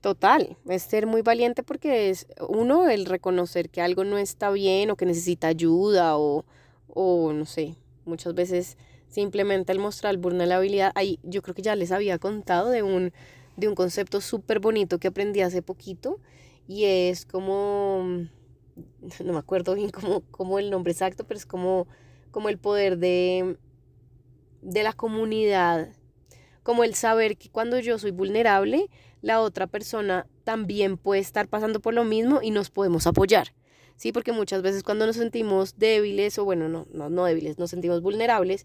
Total, 0.00 0.56
es 0.68 0.82
ser 0.82 1.06
muy 1.06 1.22
valiente 1.22 1.62
porque 1.62 2.10
es 2.10 2.26
uno 2.48 2.88
el 2.88 3.04
reconocer 3.04 3.68
que 3.68 3.80
algo 3.82 4.04
no 4.04 4.16
está 4.16 4.50
bien 4.50 4.90
o 4.90 4.96
que 4.96 5.06
necesita 5.06 5.48
ayuda 5.48 6.16
o, 6.16 6.44
o 6.86 7.32
no 7.32 7.44
sé, 7.44 7.74
muchas 8.04 8.34
veces 8.34 8.76
simplemente 9.08 9.72
el 9.72 9.80
mostrar 9.80 10.16
vulnerabilidad, 10.18 10.92
ahí 10.94 11.18
yo 11.22 11.42
creo 11.42 11.54
que 11.54 11.62
ya 11.62 11.74
les 11.74 11.90
había 11.90 12.18
contado 12.18 12.70
de 12.70 12.82
un, 12.82 13.12
de 13.58 13.66
un 13.66 13.74
concepto 13.74 14.20
súper 14.20 14.60
bonito 14.60 14.98
que 14.98 15.08
aprendí 15.08 15.40
hace 15.40 15.62
poquito 15.62 16.20
y 16.68 16.84
es 16.84 17.26
como, 17.26 18.04
no 19.24 19.32
me 19.32 19.38
acuerdo 19.38 19.74
bien 19.74 19.90
cómo, 19.90 20.58
el 20.60 20.70
nombre 20.70 20.92
exacto, 20.92 21.26
pero 21.26 21.38
es 21.38 21.46
como, 21.46 21.88
como 22.30 22.48
el 22.48 22.58
poder 22.58 22.98
de, 22.98 23.56
de 24.62 24.82
la 24.84 24.92
comunidad, 24.92 25.88
como 26.62 26.84
el 26.84 26.94
saber 26.94 27.36
que 27.36 27.50
cuando 27.50 27.80
yo 27.80 27.98
soy 27.98 28.12
vulnerable, 28.12 28.88
la 29.22 29.40
otra 29.40 29.66
persona 29.66 30.28
también 30.44 30.96
puede 30.96 31.20
estar 31.20 31.48
pasando 31.48 31.80
por 31.80 31.94
lo 31.94 32.04
mismo 32.04 32.40
y 32.40 32.52
nos 32.52 32.70
podemos 32.70 33.08
apoyar. 33.08 33.54
Sí, 33.96 34.12
porque 34.12 34.30
muchas 34.30 34.62
veces 34.62 34.84
cuando 34.84 35.04
nos 35.06 35.16
sentimos 35.16 35.76
débiles 35.78 36.38
o 36.38 36.44
bueno, 36.44 36.68
no, 36.68 36.86
no, 36.92 37.10
no 37.10 37.24
débiles, 37.24 37.58
nos 37.58 37.70
sentimos 37.70 38.00
vulnerables, 38.00 38.64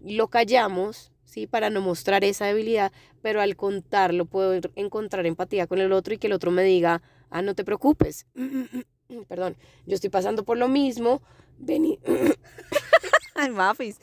lo 0.00 0.28
callamos, 0.28 1.10
¿sí? 1.28 1.46
Para 1.46 1.70
no 1.70 1.80
mostrar 1.80 2.24
esa 2.24 2.46
debilidad, 2.46 2.92
pero 3.22 3.40
al 3.40 3.54
contarlo 3.56 4.24
puedo 4.24 4.58
encontrar 4.74 5.26
empatía 5.26 5.66
con 5.66 5.78
el 5.78 5.92
otro 5.92 6.14
y 6.14 6.18
que 6.18 6.26
el 6.26 6.32
otro 6.32 6.50
me 6.50 6.64
diga, 6.64 7.02
ah, 7.30 7.42
no 7.42 7.54
te 7.54 7.64
preocupes, 7.64 8.26
perdón, 9.28 9.56
yo 9.86 9.94
estoy 9.94 10.10
pasando 10.10 10.44
por 10.44 10.58
lo 10.58 10.68
mismo, 10.68 11.22
ven 11.58 11.98
Ay, 13.34 13.50
Mafis. 13.50 13.98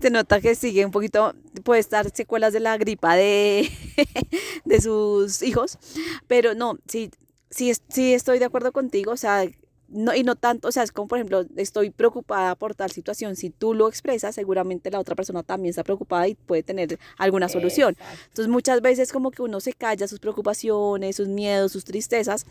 Se 0.00 0.08
nota 0.08 0.40
que 0.40 0.54
sigue 0.54 0.86
un 0.86 0.90
poquito, 0.90 1.34
puede 1.64 1.80
estar 1.80 2.08
secuelas 2.16 2.54
de 2.54 2.60
la 2.60 2.78
gripa 2.78 3.14
de, 3.14 3.70
de 4.64 4.80
sus 4.80 5.42
hijos. 5.42 5.78
Pero 6.26 6.54
no, 6.54 6.78
sí, 6.86 7.10
sí, 7.50 7.72
sí 7.90 8.14
estoy 8.14 8.38
de 8.38 8.46
acuerdo 8.46 8.72
contigo. 8.72 9.12
O 9.12 9.18
sea, 9.18 9.44
no, 9.90 10.14
y 10.14 10.22
no 10.22 10.36
tanto, 10.36 10.68
o 10.68 10.72
sea, 10.72 10.82
es 10.82 10.92
como 10.92 11.08
por 11.08 11.18
ejemplo, 11.18 11.44
estoy 11.56 11.90
preocupada 11.90 12.54
por 12.54 12.74
tal 12.74 12.90
situación, 12.90 13.36
si 13.36 13.50
tú 13.50 13.74
lo 13.74 13.88
expresas, 13.88 14.34
seguramente 14.34 14.90
la 14.90 15.00
otra 15.00 15.14
persona 15.14 15.42
también 15.42 15.70
está 15.70 15.84
preocupada 15.84 16.28
y 16.28 16.34
puede 16.34 16.62
tener 16.62 16.98
alguna 17.18 17.48
solución. 17.48 17.96
Entonces 18.28 18.48
muchas 18.48 18.80
veces 18.80 19.12
como 19.12 19.30
que 19.30 19.42
uno 19.42 19.60
se 19.60 19.72
calla 19.72 20.06
sus 20.06 20.20
preocupaciones, 20.20 21.16
sus 21.16 21.28
miedos, 21.28 21.72
sus 21.72 21.84
tristezas, 21.84 22.46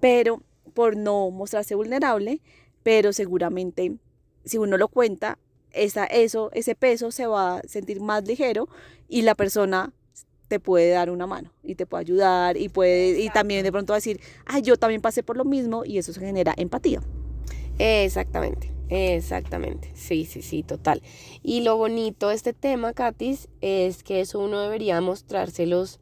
pero 0.00 0.42
por 0.74 0.96
no 0.96 1.30
mostrarse 1.30 1.74
vulnerable, 1.74 2.40
pero 2.82 3.12
seguramente 3.12 3.96
si 4.44 4.58
uno 4.58 4.76
lo 4.76 4.88
cuenta, 4.88 5.38
esa, 5.72 6.04
eso, 6.06 6.50
ese 6.52 6.74
peso 6.74 7.12
se 7.12 7.26
va 7.26 7.58
a 7.58 7.62
sentir 7.68 8.00
más 8.00 8.26
ligero 8.26 8.68
y 9.08 9.22
la 9.22 9.34
persona 9.34 9.92
te 10.50 10.58
puede 10.58 10.90
dar 10.90 11.10
una 11.10 11.28
mano 11.28 11.52
y 11.62 11.76
te 11.76 11.86
puede 11.86 12.00
ayudar 12.00 12.56
y 12.56 12.68
puede 12.68 13.20
y 13.20 13.30
también 13.30 13.62
de 13.62 13.70
pronto 13.70 13.94
decir, 13.94 14.20
ay, 14.46 14.62
yo 14.62 14.76
también 14.76 15.00
pasé 15.00 15.22
por 15.22 15.36
lo 15.36 15.44
mismo 15.44 15.84
y 15.84 15.96
eso 15.96 16.12
se 16.12 16.18
genera 16.18 16.52
empatía. 16.56 17.00
Exactamente, 17.78 18.72
exactamente. 18.88 19.92
Sí, 19.94 20.24
sí, 20.24 20.42
sí, 20.42 20.64
total. 20.64 21.02
Y 21.44 21.60
lo 21.60 21.76
bonito 21.76 22.28
de 22.28 22.34
este 22.34 22.52
tema, 22.52 22.92
Katis, 22.92 23.48
es 23.60 24.02
que 24.02 24.20
eso 24.20 24.40
uno 24.40 24.60
debería 24.60 25.00
mostrárselos 25.00 26.00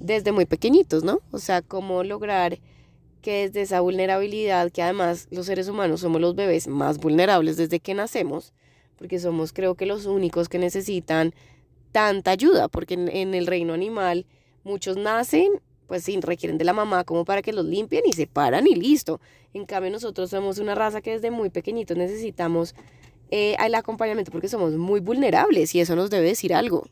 desde 0.00 0.32
muy 0.32 0.46
pequeñitos, 0.46 1.04
¿no? 1.04 1.20
O 1.30 1.38
sea, 1.38 1.60
cómo 1.60 2.04
lograr 2.04 2.58
que 3.20 3.42
desde 3.48 3.60
esa 3.60 3.80
vulnerabilidad, 3.80 4.72
que 4.72 4.80
además 4.80 5.28
los 5.30 5.44
seres 5.44 5.68
humanos 5.68 6.00
somos 6.00 6.22
los 6.22 6.34
bebés 6.34 6.68
más 6.68 6.96
vulnerables 6.96 7.58
desde 7.58 7.80
que 7.80 7.92
nacemos, 7.92 8.54
porque 8.96 9.18
somos 9.18 9.52
creo 9.52 9.74
que 9.74 9.84
los 9.84 10.06
únicos 10.06 10.48
que 10.48 10.58
necesitan 10.58 11.34
tanta 11.94 12.32
ayuda, 12.32 12.66
porque 12.66 12.94
en, 12.94 13.34
el 13.34 13.46
reino 13.46 13.72
animal 13.72 14.26
muchos 14.64 14.96
nacen, 14.96 15.52
pues 15.86 16.02
sí, 16.02 16.18
requieren 16.20 16.58
de 16.58 16.64
la 16.64 16.72
mamá 16.72 17.04
como 17.04 17.24
para 17.24 17.40
que 17.40 17.52
los 17.52 17.64
limpien 17.64 18.02
y 18.04 18.12
se 18.12 18.26
paran 18.26 18.66
y 18.66 18.74
listo. 18.74 19.20
En 19.52 19.64
cambio 19.64 19.92
nosotros 19.92 20.28
somos 20.28 20.58
una 20.58 20.74
raza 20.74 21.00
que 21.00 21.12
desde 21.12 21.30
muy 21.30 21.50
pequeñitos 21.50 21.96
necesitamos 21.96 22.74
eh, 23.30 23.54
el 23.64 23.76
acompañamiento 23.76 24.32
porque 24.32 24.48
somos 24.48 24.72
muy 24.72 24.98
vulnerables 24.98 25.72
y 25.76 25.80
eso 25.80 25.94
nos 25.94 26.10
debe 26.10 26.26
decir 26.26 26.52
algo. 26.52 26.84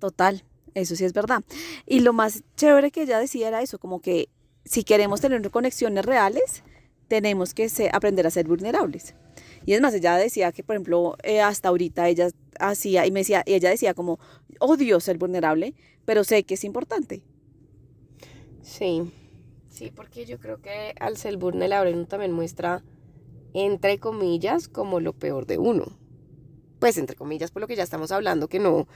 Total, 0.00 0.42
eso 0.74 0.96
sí 0.96 1.04
es 1.04 1.12
verdad. 1.12 1.44
Y 1.86 2.00
lo 2.00 2.12
más 2.12 2.42
chévere 2.56 2.90
que 2.90 3.02
ella 3.02 3.20
decía 3.20 3.46
era 3.46 3.62
eso, 3.62 3.78
como 3.78 4.00
que 4.00 4.30
si 4.64 4.82
queremos 4.82 5.20
tener 5.20 5.48
conexiones 5.52 6.04
reales, 6.04 6.64
tenemos 7.06 7.54
que 7.54 7.70
aprender 7.92 8.26
a 8.26 8.30
ser 8.30 8.48
vulnerables. 8.48 9.14
Y 9.64 9.74
es 9.74 9.80
más, 9.80 9.94
ella 9.94 10.16
decía 10.16 10.50
que, 10.50 10.64
por 10.64 10.74
ejemplo, 10.74 11.16
eh, 11.22 11.40
hasta 11.40 11.68
ahorita 11.68 12.08
ella 12.08 12.30
hacía, 12.58 13.06
y 13.06 13.10
me 13.10 13.20
decía, 13.20 13.42
y 13.46 13.54
ella 13.54 13.70
decía 13.70 13.94
como, 13.94 14.18
odio 14.60 15.00
ser 15.00 15.18
vulnerable, 15.18 15.74
pero 16.04 16.22
sé 16.22 16.44
que 16.44 16.54
es 16.54 16.62
importante. 16.62 17.22
Sí, 18.62 19.10
sí, 19.68 19.90
porque 19.94 20.24
yo 20.24 20.38
creo 20.38 20.60
que 20.60 20.94
al 21.00 21.16
ser 21.16 21.36
vulnerable 21.36 21.92
uno 21.92 22.06
también 22.06 22.32
muestra, 22.32 22.84
entre 23.52 23.98
comillas, 23.98 24.68
como 24.68 25.00
lo 25.00 25.12
peor 25.12 25.46
de 25.46 25.58
uno. 25.58 25.98
Pues 26.78 26.96
entre 26.96 27.16
comillas, 27.16 27.50
por 27.50 27.60
lo 27.60 27.66
que 27.66 27.76
ya 27.76 27.82
estamos 27.82 28.12
hablando, 28.12 28.48
que 28.48 28.60
no, 28.60 28.86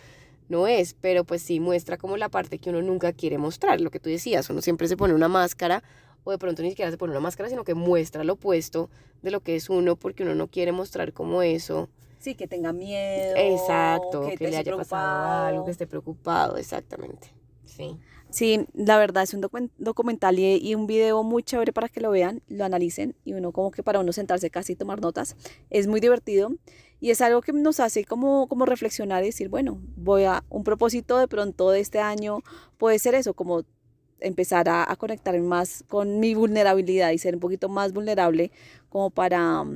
no 0.49 0.67
es, 0.69 0.95
pero 0.95 1.25
pues 1.25 1.43
sí 1.43 1.61
muestra 1.61 1.97
como 1.97 2.17
la 2.17 2.29
parte 2.29 2.59
que 2.59 2.71
uno 2.71 2.83
nunca 2.83 3.13
quiere 3.13 3.39
mostrar, 3.39 3.81
lo 3.81 3.91
que 3.91 4.01
tú 4.01 4.09
decías, 4.09 4.49
uno 4.49 4.63
siempre 4.63 4.89
se 4.89 4.97
pone 4.97 5.15
una 5.15 5.29
máscara 5.29 5.83
o 6.25 6.31
de 6.31 6.39
pronto 6.39 6.63
ni 6.63 6.71
siquiera 6.71 6.91
se 6.91 6.97
pone 6.97 7.13
una 7.13 7.21
máscara, 7.21 7.49
sino 7.49 7.65
que 7.65 7.75
muestra 7.75 8.25
lo 8.25 8.35
opuesto 8.35 8.91
de 9.23 9.31
lo 9.31 9.41
que 9.41 9.57
es 9.57 9.69
uno, 9.69 9.97
porque 9.97 10.23
uno 10.23 10.35
no 10.35 10.49
quiere 10.49 10.73
mostrar 10.73 11.13
como 11.13 11.43
eso. 11.43 11.91
Sí, 12.25 12.35
que 12.35 12.49
tenga 12.49 12.73
miedo. 12.73 13.35
Exacto, 13.37 14.31
que, 14.39 14.49
le 14.49 14.57
haya 14.57 14.75
pasado 14.75 15.45
algo, 15.45 15.65
que 15.67 15.73
esté 15.73 15.87
preocupado, 15.87 16.57
exactamente. 16.57 17.35
Sí. 17.67 17.99
Sí, 18.31 18.67
la 18.73 18.97
verdad 18.97 19.25
es 19.25 19.35
un 19.35 19.47
documental 19.77 20.39
y, 20.39 20.75
un 20.75 20.87
video 20.87 21.23
muy 21.23 21.43
chévere 21.43 21.75
para 21.75 21.91
que 21.91 22.01
lo 22.01 22.11
vean, 22.11 22.41
lo 22.49 22.65
analicen 22.65 23.15
y 23.27 23.35
uno 23.35 23.53
como 23.53 23.71
que 23.71 23.83
para 23.83 24.01
uno 24.01 24.11
sentarse 24.15 24.49
casi 24.49 24.73
y 24.73 24.77
tomar 24.77 25.03
notas. 25.03 25.37
Es 25.69 25.87
muy 25.87 26.01
divertido 26.01 26.49
y 26.99 27.11
es 27.11 27.21
algo 27.21 27.43
que 27.43 27.53
nos 27.53 27.79
hace 27.79 28.07
como, 28.07 28.49
como 28.49 28.65
reflexionar 28.65 29.23
y 29.23 29.27
decir, 29.27 29.51
bueno, 29.51 29.79
voy 29.95 30.25
a 30.25 30.45
un 30.49 30.65
propósito 30.65 31.19
de 31.19 31.29
pronto 31.29 31.73
de 31.73 31.81
este 31.81 31.99
año 31.99 32.39
puede 32.79 32.99
ser 32.99 33.15
eso, 33.15 33.35
como 33.35 33.65
empezar 34.19 34.71
a, 34.71 34.91
a 34.91 34.97
conectar 34.97 35.39
más 35.41 35.85
con 35.89 36.21
mi 36.21 36.35
vulnerabilidad 36.35 37.11
y 37.11 37.19
ser 37.19 37.35
un 37.35 37.41
poquito 37.41 37.69
más 37.69 37.93
vulnerable 37.93 38.51
como 38.89 39.11
para, 39.11 39.67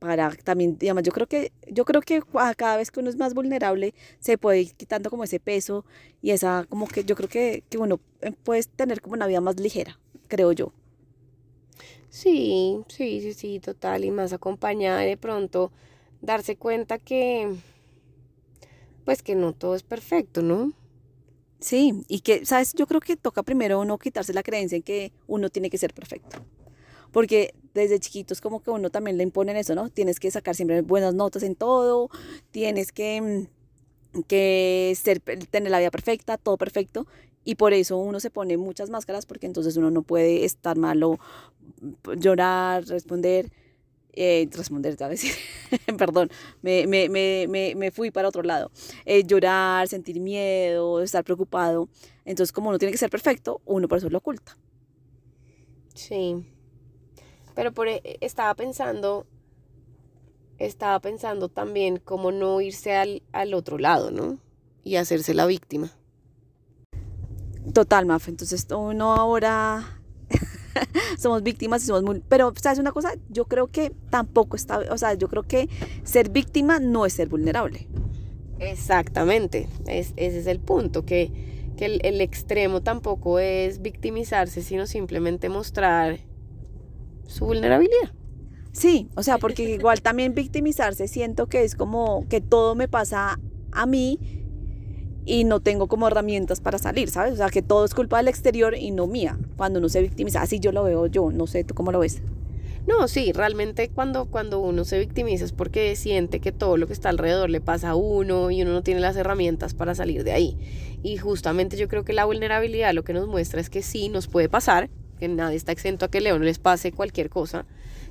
para 0.00 0.34
también, 0.34 0.78
digamos, 0.78 1.04
yo 1.04 1.12
creo 1.12 1.28
que, 1.28 1.52
yo 1.70 1.84
creo 1.84 2.00
que 2.00 2.22
cada 2.56 2.76
vez 2.78 2.90
que 2.90 3.00
uno 3.00 3.10
es 3.10 3.16
más 3.16 3.34
vulnerable 3.34 3.94
se 4.18 4.38
puede 4.38 4.62
ir 4.62 4.74
quitando 4.74 5.10
como 5.10 5.24
ese 5.24 5.38
peso 5.38 5.84
y 6.22 6.30
esa, 6.30 6.66
como 6.68 6.88
que 6.88 7.04
yo 7.04 7.14
creo 7.14 7.28
que, 7.28 7.62
que 7.68 7.78
uno 7.78 8.00
eh, 8.22 8.32
puede 8.32 8.64
tener 8.64 9.02
como 9.02 9.14
una 9.14 9.26
vida 9.28 9.40
más 9.40 9.60
ligera, 9.60 10.00
creo 10.26 10.52
yo. 10.52 10.72
Sí, 12.08 12.80
sí, 12.88 13.20
sí, 13.20 13.34
sí, 13.34 13.60
total, 13.60 14.04
y 14.04 14.10
más 14.10 14.32
acompañada 14.32 15.00
de 15.00 15.16
pronto 15.16 15.70
darse 16.22 16.56
cuenta 16.56 16.98
que, 16.98 17.54
pues 19.04 19.22
que 19.22 19.34
no 19.34 19.52
todo 19.52 19.74
es 19.74 19.82
perfecto, 19.82 20.42
¿no? 20.42 20.72
Sí, 21.60 22.04
y 22.08 22.20
que, 22.20 22.46
¿sabes? 22.46 22.72
Yo 22.72 22.86
creo 22.86 23.00
que 23.00 23.16
toca 23.16 23.42
primero 23.42 23.80
uno 23.80 23.98
quitarse 23.98 24.32
la 24.32 24.42
creencia 24.42 24.76
en 24.76 24.82
que 24.82 25.12
uno 25.26 25.50
tiene 25.50 25.68
que 25.68 25.76
ser 25.76 25.92
perfecto. 25.92 26.38
Porque 27.12 27.54
desde 27.74 28.00
chiquitos 28.00 28.40
como 28.40 28.62
que 28.62 28.70
uno 28.70 28.90
también 28.90 29.16
le 29.16 29.24
imponen 29.24 29.56
eso, 29.56 29.74
¿no? 29.74 29.90
Tienes 29.90 30.20
que 30.20 30.30
sacar 30.30 30.54
siempre 30.54 30.82
buenas 30.82 31.14
notas 31.14 31.42
en 31.42 31.54
todo, 31.56 32.10
tienes 32.50 32.92
que, 32.92 33.48
mm, 34.14 34.22
que 34.26 34.94
ser, 35.00 35.20
tener 35.20 35.70
la 35.70 35.78
vida 35.78 35.90
perfecta, 35.90 36.36
todo 36.38 36.56
perfecto. 36.56 37.06
Y 37.44 37.54
por 37.56 37.72
eso 37.72 37.96
uno 37.96 38.20
se 38.20 38.30
pone 38.30 38.56
muchas 38.58 38.90
máscaras 38.90 39.26
porque 39.26 39.46
entonces 39.46 39.76
uno 39.76 39.90
no 39.90 40.02
puede 40.02 40.44
estar 40.44 40.76
malo, 40.76 41.18
llorar, 42.18 42.84
responder. 42.86 43.50
eh, 44.12 44.48
responder, 44.52 44.96
decir, 44.96 45.32
perdón, 45.98 46.30
me, 46.62 46.86
me, 46.86 47.08
me, 47.08 47.74
me, 47.76 47.90
fui 47.92 48.10
para 48.10 48.28
otro 48.28 48.42
lado. 48.42 48.70
Eh, 49.04 49.24
llorar, 49.24 49.88
sentir 49.88 50.20
miedo, 50.20 51.00
estar 51.02 51.24
preocupado. 51.24 51.88
Entonces, 52.24 52.52
como 52.52 52.70
uno 52.70 52.78
tiene 52.78 52.92
que 52.92 52.98
ser 52.98 53.10
perfecto, 53.10 53.60
uno 53.66 53.88
por 53.88 53.98
eso 53.98 54.10
lo 54.10 54.18
oculta. 54.18 54.56
Sí. 55.94 56.44
Pero 57.54 57.72
por, 57.72 57.88
e, 57.88 58.02
estaba 58.20 58.54
pensando, 58.54 59.26
estaba 60.58 61.00
pensando 61.00 61.48
también 61.48 61.98
cómo 61.98 62.32
no 62.32 62.60
irse 62.60 62.96
al, 62.96 63.22
al 63.32 63.54
otro 63.54 63.78
lado, 63.78 64.10
¿no? 64.10 64.38
Y 64.84 64.96
hacerse 64.96 65.34
la 65.34 65.46
víctima. 65.46 65.90
Total, 67.72 68.06
Maf. 68.06 68.28
Entonces 68.28 68.66
uno 68.70 69.14
ahora 69.14 70.00
somos 71.18 71.42
víctimas 71.42 71.82
y 71.82 71.86
somos 71.86 72.02
muy... 72.02 72.22
Pero, 72.28 72.52
¿sabes 72.60 72.78
una 72.78 72.92
cosa? 72.92 73.12
Yo 73.28 73.44
creo 73.46 73.68
que 73.68 73.92
tampoco 74.10 74.56
está... 74.56 74.78
O 74.90 74.98
sea, 74.98 75.14
yo 75.14 75.28
creo 75.28 75.42
que 75.42 75.68
ser 76.04 76.30
víctima 76.30 76.78
no 76.80 77.06
es 77.06 77.14
ser 77.14 77.28
vulnerable. 77.28 77.88
Exactamente. 78.58 79.68
ese 79.86 80.14
es 80.16 80.46
el 80.46 80.60
punto, 80.60 81.04
que, 81.04 81.32
que 81.76 81.86
el, 81.86 82.00
el, 82.04 82.20
extremo 82.20 82.82
tampoco 82.82 83.38
es 83.38 83.80
victimizarse, 83.80 84.62
sino 84.62 84.86
simplemente 84.86 85.48
mostrar 85.48 86.20
su 87.30 87.46
vulnerabilidad. 87.46 88.12
Sí, 88.72 89.08
o 89.16 89.22
sea, 89.22 89.38
porque 89.38 89.62
igual 89.62 90.00
también 90.00 90.34
victimizarse 90.34 91.08
siento 91.08 91.46
que 91.46 91.64
es 91.64 91.74
como 91.74 92.26
que 92.28 92.40
todo 92.40 92.74
me 92.74 92.86
pasa 92.86 93.40
a 93.72 93.86
mí 93.86 94.18
y 95.26 95.44
no 95.44 95.60
tengo 95.60 95.88
como 95.88 96.06
herramientas 96.06 96.60
para 96.60 96.78
salir, 96.78 97.10
¿sabes? 97.10 97.34
O 97.34 97.36
sea, 97.36 97.50
que 97.50 97.62
todo 97.62 97.84
es 97.84 97.94
culpa 97.94 98.18
del 98.18 98.28
exterior 98.28 98.76
y 98.76 98.90
no 98.90 99.06
mía, 99.06 99.38
cuando 99.56 99.78
uno 99.78 99.88
se 99.88 100.00
victimiza. 100.00 100.42
Así 100.42 100.60
yo 100.60 100.72
lo 100.72 100.84
veo 100.84 101.06
yo, 101.06 101.30
no 101.30 101.46
sé, 101.46 101.64
¿tú 101.64 101.74
cómo 101.74 101.92
lo 101.92 102.00
ves? 102.00 102.22
No, 102.86 103.06
sí, 103.08 103.32
realmente 103.32 103.90
cuando, 103.90 104.26
cuando 104.26 104.58
uno 104.58 104.84
se 104.84 104.98
victimiza 104.98 105.44
es 105.44 105.52
porque 105.52 105.94
siente 105.96 106.40
que 106.40 106.50
todo 106.50 106.76
lo 106.76 106.86
que 106.86 106.92
está 106.92 107.10
alrededor 107.10 107.50
le 107.50 107.60
pasa 107.60 107.90
a 107.90 107.94
uno 107.94 108.50
y 108.50 108.62
uno 108.62 108.72
no 108.72 108.82
tiene 108.82 109.00
las 109.00 109.16
herramientas 109.16 109.74
para 109.74 109.94
salir 109.94 110.24
de 110.24 110.32
ahí. 110.32 110.56
Y 111.02 111.18
justamente 111.18 111.76
yo 111.76 111.88
creo 111.88 112.04
que 112.04 112.12
la 112.12 112.24
vulnerabilidad 112.24 112.94
lo 112.94 113.04
que 113.04 113.12
nos 113.12 113.26
muestra 113.26 113.60
es 113.60 113.68
que 113.68 113.82
sí 113.82 114.08
nos 114.08 114.28
puede 114.28 114.48
pasar, 114.48 114.88
que 115.20 115.28
nadie 115.28 115.56
está 115.56 115.70
exento 115.70 116.06
a 116.06 116.10
que 116.10 116.20
León 116.20 116.44
les 116.44 116.58
pase 116.58 116.90
cualquier 116.90 117.30
cosa. 117.30 117.66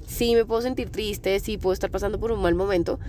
Sí 0.08 0.36
me 0.36 0.46
puedo 0.46 0.62
sentir 0.62 0.90
triste, 0.90 1.38
sí 1.42 1.58
puedo 1.58 1.74
estar 1.74 1.92
pasando 1.92 2.20
por 2.20 2.32
un 2.32 2.42
mal 2.42 2.56
momento, 2.56 3.00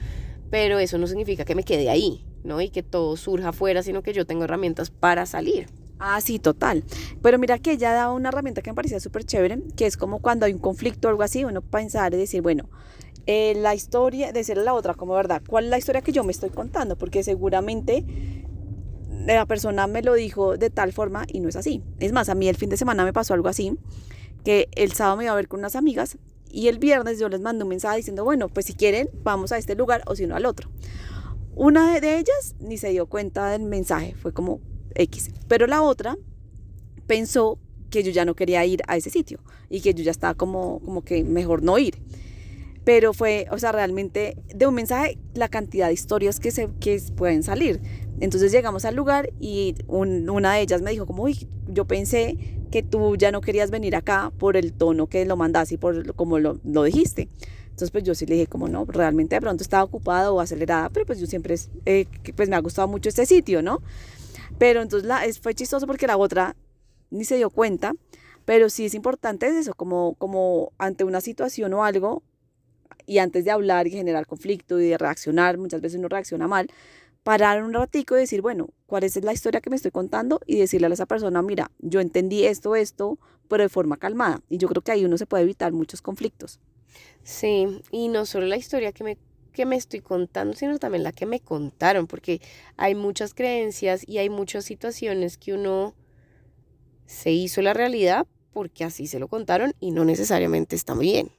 pero 0.51 0.81
eso 0.81 0.99
no 0.99 1.07
significa 1.07 1.45
que 1.45 1.55
me 1.55 1.63
quede 1.63 1.89
ahí. 1.89 2.25
¿no? 2.45 2.61
Y 2.61 2.71
que 2.71 2.83
todo 2.83 3.17
surja 3.17 3.51
afuera, 3.51 3.83
sino 3.83 4.03
que 4.03 4.13
yo 4.13 4.27
tengo 4.27 4.45
herramientas 4.45 4.91
para 4.91 5.27
salir. 5.27 5.69
Ah, 5.99 6.21
sí, 6.21 6.39
total. 6.39 6.83
Pero 7.21 7.39
mira 7.39 7.59
que 7.59 7.73
ella 7.73 7.93
da 7.93 8.11
una 8.11 8.31
herramienta 8.31 8.63
que 8.63 8.71
me 8.71 8.75
parecía 8.75 9.01
súper 9.01 9.25
chévere, 9.25 9.59
que 9.77 9.87
es 9.87 9.97
como 9.97 10.21
cuando 10.21 10.47
hay 10.47 10.55
un 10.55 10.59
conflicto 10.59 11.09
o 11.09 11.11
algo 11.11 11.23
así, 11.23 11.45
uno 11.45 11.61
pensar 11.61 12.15
y 12.15 12.17
decir, 12.17 12.41
bueno, 12.41 12.71
eh, 13.27 13.55
la 13.57 13.75
historia, 13.75 14.33
de 14.33 14.43
ser 14.43 14.57
la 14.57 14.73
otra, 14.73 14.95
como 14.95 15.13
verdad, 15.13 15.43
¿cuál 15.47 15.65
es 15.65 15.71
la 15.71 15.79
historia 15.79 16.01
que 16.01 16.13
yo 16.13 16.25
me 16.25 16.33
estoy 16.33 16.51
contando? 16.51 16.97
Porque 16.97 17.23
seguramente 17.23 18.40
la 19.27 19.47
persona 19.47 19.87
me 19.87 20.03
lo 20.03 20.15
dijo 20.15 20.57
de 20.57 20.71
tal 20.71 20.93
forma 20.93 21.25
y 21.29 21.41
no 21.41 21.49
es 21.49 21.57
así. 21.57 21.83
Es 21.99 22.13
más, 22.13 22.29
a 22.29 22.35
mí 22.35 22.49
el 22.49 22.57
fin 22.57 22.71
de 22.71 22.77
semana 22.77 23.05
me 23.05 23.13
pasó 23.13 23.35
algo 23.35 23.49
así, 23.49 23.77
que 24.45 24.69
el 24.73 24.93
sábado 24.93 25.17
me 25.17 25.25
iba 25.25 25.33
a 25.33 25.37
ver 25.37 25.49
con 25.49 25.61
unas 25.61 25.77
amigas 25.77 26.19
y 26.51 26.69
el 26.69 26.79
viernes 26.79 27.19
yo 27.19 27.29
les 27.29 27.41
mandé 27.41 27.63
un 27.63 27.69
mensaje 27.69 27.99
diciendo, 27.99 28.25
bueno, 28.25 28.49
pues 28.49 28.67
si 28.67 28.75
quieren, 28.75 29.09
vamos 29.23 29.53
a 29.53 29.59
este 29.59 29.75
lugar 29.75 30.03
o 30.07 30.17
si 30.17 30.27
no 30.27 30.35
al 30.35 30.47
otro. 30.47 30.71
Una 31.55 32.01
de 32.01 32.19
ellas 32.19 32.55
ni 32.59 32.79
se 32.79 32.91
dio 32.91 33.07
cuenta 33.07 33.51
del 33.51 33.63
mensaje, 33.63 34.15
fue 34.15 34.33
como 34.33 34.61
X. 34.95 35.31
Pero 35.49 35.67
la 35.67 35.83
otra 35.83 36.17
pensó 37.07 37.59
que 37.91 38.03
yo 38.03 38.11
ya 38.11 38.25
no 38.25 38.35
quería 38.35 38.65
ir 38.65 38.83
a 38.87 38.97
ese 38.97 39.11
sitio 39.11 39.41
y 39.69 39.81
que 39.81 39.95
yo 39.95 40.03
ya 40.03 40.11
estaba 40.11 40.35
como, 40.35 40.81
como 40.81 41.03
que 41.03 41.25
mejor 41.25 41.63
no 41.63 41.79
ir. 41.79 42.03
Pero 42.85 43.13
fue, 43.13 43.47
o 43.51 43.59
sea, 43.59 43.73
realmente 43.73 44.37
de 44.55 44.67
un 44.67 44.75
mensaje 44.75 45.19
la 45.35 45.49
cantidad 45.49 45.89
de 45.89 45.93
historias 45.93 46.41
que, 46.41 46.51
se, 46.51 46.69
que 46.81 47.01
pueden 47.15 47.43
salir. 47.43 47.81
Entonces 48.21 48.53
llegamos 48.53 48.85
al 48.85 48.95
lugar 48.95 49.33
y 49.41 49.75
una 49.89 50.55
de 50.55 50.61
ellas 50.61 50.83
me 50.83 50.91
dijo 50.91 51.07
como, 51.07 51.25
uy, 51.25 51.49
yo 51.69 51.87
pensé 51.87 52.37
que 52.71 52.83
tú 52.83 53.17
ya 53.17 53.33
no 53.33 53.41
querías 53.41 53.71
venir 53.71 53.97
acá 53.97 54.33
por 54.39 54.57
el 54.57 54.73
tono 54.73 55.07
que 55.07 55.25
lo 55.25 55.37
mandaste 55.37 55.75
y 55.75 55.79
por 55.79 56.15
como 56.15 56.39
lo, 56.39 56.61
lo 56.65 56.85
dijiste. 56.85 57.29
Entonces, 57.81 57.91
pues 57.93 58.05
yo 58.05 58.15
sí 58.15 58.27
le 58.27 58.35
dije, 58.35 58.47
como 58.47 58.69
no, 58.69 58.85
realmente 58.85 59.37
de 59.37 59.41
pronto 59.41 59.63
estaba 59.63 59.83
ocupada 59.83 60.31
o 60.31 60.41
acelerada, 60.41 60.91
pero 60.91 61.07
pues 61.07 61.19
yo 61.19 61.27
siempre, 61.27 61.57
eh, 61.87 62.07
pues 62.37 62.51
me 62.51 62.57
ha 62.57 62.61
gustado 62.61 62.87
mucho 62.89 63.09
este 63.09 63.25
sitio, 63.25 63.63
¿no? 63.63 63.81
Pero 64.59 64.83
entonces 64.83 65.09
la, 65.09 65.23
fue 65.41 65.55
chistoso 65.55 65.87
porque 65.87 66.07
la 66.07 66.19
otra 66.19 66.57
ni 67.11 67.25
se 67.25 67.37
dio 67.37 67.49
cuenta, 67.49 67.95
pero 68.45 68.69
sí 68.69 68.85
es 68.85 68.95
importante 68.95 69.47
eso, 69.59 69.73
como, 69.73 70.15
como 70.17 70.73
ante 70.77 71.05
una 71.05 71.23
situación 71.23 71.73
o 71.73 71.83
algo, 71.83 72.23
y 73.07 73.19
antes 73.19 73.45
de 73.45 73.51
hablar 73.51 73.87
y 73.87 73.91
generar 73.91 74.27
conflicto 74.27 74.79
y 74.79 74.89
de 74.89 74.99
reaccionar, 74.99 75.59
muchas 75.59 75.81
veces 75.81 75.99
uno 75.99 76.09
reacciona 76.09 76.47
mal, 76.47 76.69
parar 77.23 77.63
un 77.63 77.73
ratico 77.73 78.17
y 78.17 78.21
decir, 78.21 78.43
bueno, 78.43 78.71
¿cuál 78.87 79.05
es 79.05 79.23
la 79.23 79.33
historia 79.33 79.61
que 79.61 79.71
me 79.71 79.77
estoy 79.77 79.91
contando? 79.91 80.41
Y 80.47 80.59
decirle 80.59 80.87
a 80.87 80.91
esa 80.91 81.07
persona, 81.07 81.43
mira, 81.43 81.71
yo 81.79 82.01
entendí 82.01 82.45
esto, 82.45 82.77
esto, 82.77 83.19
pero 83.49 83.63
de 83.63 83.69
forma 83.69 83.97
calmada. 83.97 84.43
Y 84.49 84.59
yo 84.59 84.69
creo 84.69 84.83
que 84.83 84.93
ahí 84.93 85.05
uno 85.05 85.19
se 85.19 85.27
puede 85.27 85.43
evitar 85.43 85.73
muchos 85.73 86.03
conflictos. 86.03 86.61
Sí, 87.23 87.83
y 87.91 88.09
no 88.09 88.27
solo 88.27 88.47
la 88.47 88.57
historia 88.57 88.93
que 88.93 89.05
me, 89.05 89.19
que 89.53 89.67
me 89.67 89.77
estoy 89.77 90.01
contando, 90.01 90.55
sino 90.55 90.79
también 90.79 91.03
la 91.03 91.13
que 91.13 91.27
me 91.27 91.41
contaron, 91.41 92.07
porque 92.07 92.41
hay 92.77 92.95
muchas 92.95 93.35
creencias 93.35 94.07
y 94.09 94.19
hay 94.19 94.31
muchas 94.31 94.65
situaciones 94.65 95.37
que 95.37 95.53
uno 95.53 95.95
se 97.07 97.33
hizo 97.33 97.61
la 97.61 97.75
realidad 97.75 98.27
porque 98.53 98.85
así 98.85 99.07
se 99.07 99.19
lo 99.19 99.29
contaron 99.29 99.75
y 99.81 99.91
no 99.91 100.05
necesariamente 100.05 100.77
está 100.77 100.95
bien. 100.95 101.31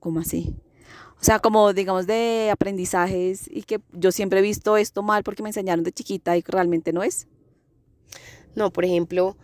¿Cómo 0.00 0.20
así? 0.20 0.54
O 1.22 1.24
sea, 1.24 1.38
como 1.38 1.72
digamos 1.72 2.08
de 2.08 2.50
aprendizajes 2.50 3.48
y 3.48 3.62
que 3.62 3.80
yo 3.92 4.10
siempre 4.10 4.40
he 4.40 4.42
visto 4.42 4.76
esto 4.76 5.04
mal 5.04 5.22
porque 5.22 5.44
me 5.44 5.50
enseñaron 5.50 5.84
de 5.84 5.92
chiquita 5.92 6.36
y 6.36 6.42
realmente 6.44 6.92
no 6.92 7.04
es. 7.04 7.28
No, 8.56 8.72
por 8.72 8.84
ejemplo, 8.84 9.36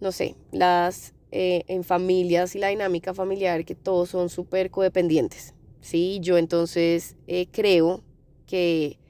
no 0.00 0.12
sé, 0.12 0.36
las 0.52 1.12
eh, 1.32 1.64
en 1.66 1.82
familias 1.82 2.54
y 2.54 2.60
la 2.60 2.68
dinámica 2.68 3.12
familiar 3.12 3.64
que 3.64 3.74
todos 3.74 4.10
son 4.10 4.28
súper 4.28 4.70
codependientes. 4.70 5.52
¿sí? 5.80 6.20
Yo 6.22 6.38
entonces 6.38 7.16
eh, 7.26 7.48
creo 7.50 8.04
que 8.46 9.00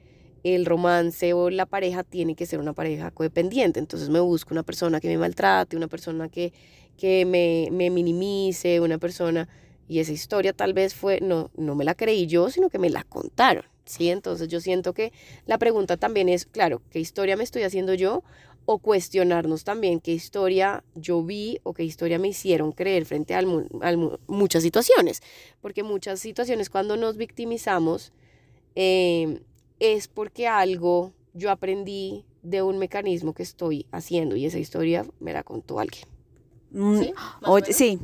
el 0.43 0.65
romance 0.65 1.33
o 1.33 1.51
la 1.51 1.67
pareja 1.67 2.03
tiene 2.03 2.33
que 2.33 2.47
ser 2.47 2.57
una 2.57 2.73
pareja 2.73 3.11
codependiente. 3.11 3.79
Entonces 3.79 4.09
me 4.09 4.21
busco 4.21 4.55
una 4.55 4.63
persona 4.63 4.99
que 4.99 5.07
me 5.07 5.19
maltrate, 5.19 5.77
una 5.77 5.87
persona 5.87 6.29
que, 6.29 6.51
que 6.97 7.25
me, 7.25 7.67
me 7.71 7.91
minimice, 7.91 8.79
una 8.79 8.97
persona... 8.97 9.47
Y 9.91 9.99
esa 9.99 10.13
historia 10.13 10.53
tal 10.53 10.71
vez 10.71 10.95
fue, 10.95 11.19
no, 11.19 11.51
no 11.57 11.75
me 11.75 11.83
la 11.83 11.95
creí 11.95 12.25
yo, 12.25 12.49
sino 12.49 12.69
que 12.69 12.79
me 12.79 12.89
la 12.89 13.03
contaron. 13.03 13.65
¿sí? 13.83 14.07
Entonces 14.07 14.47
yo 14.47 14.61
siento 14.61 14.93
que 14.93 15.11
la 15.45 15.57
pregunta 15.57 15.97
también 15.97 16.29
es, 16.29 16.45
claro, 16.45 16.81
¿qué 16.91 17.01
historia 17.01 17.35
me 17.35 17.43
estoy 17.43 17.63
haciendo 17.63 17.93
yo? 17.93 18.23
o 18.65 18.77
cuestionarnos 18.77 19.65
también 19.65 19.99
qué 19.99 20.13
historia 20.13 20.83
yo 20.95 21.23
vi 21.23 21.59
o 21.63 21.73
qué 21.73 21.83
historia 21.83 22.19
me 22.19 22.29
hicieron 22.29 22.71
creer 22.71 23.05
frente 23.05 23.35
a, 23.35 23.41
muchas 24.27 24.63
situaciones. 24.63 25.21
Porque 25.59 25.83
muchas 25.83 26.21
situaciones 26.21 26.69
cuando 26.69 26.95
nos 26.95 27.17
victimizamos 27.17 28.13
em, 28.75 29.39
es 29.79 30.07
porque 30.07 30.47
algo 30.47 31.11
yo 31.33 31.51
aprendí 31.51 32.23
de 32.43 32.61
un 32.61 32.77
mecanismo 32.77 33.33
que 33.33 33.43
estoy 33.43 33.87
haciendo 33.91 34.37
y 34.37 34.45
esa 34.45 34.59
historia 34.59 35.05
me 35.19 35.33
la 35.33 35.43
contó 35.43 35.79
alguien. 35.79 36.05
Mm, 36.69 36.99
¿Sí? 36.99 37.13
sí, 37.73 37.99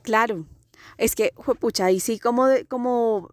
claro. 0.00 0.46
Es 0.98 1.14
que, 1.14 1.32
pucha, 1.60 1.90
y 1.90 2.00
sí, 2.00 2.18
como, 2.18 2.46
como 2.68 3.30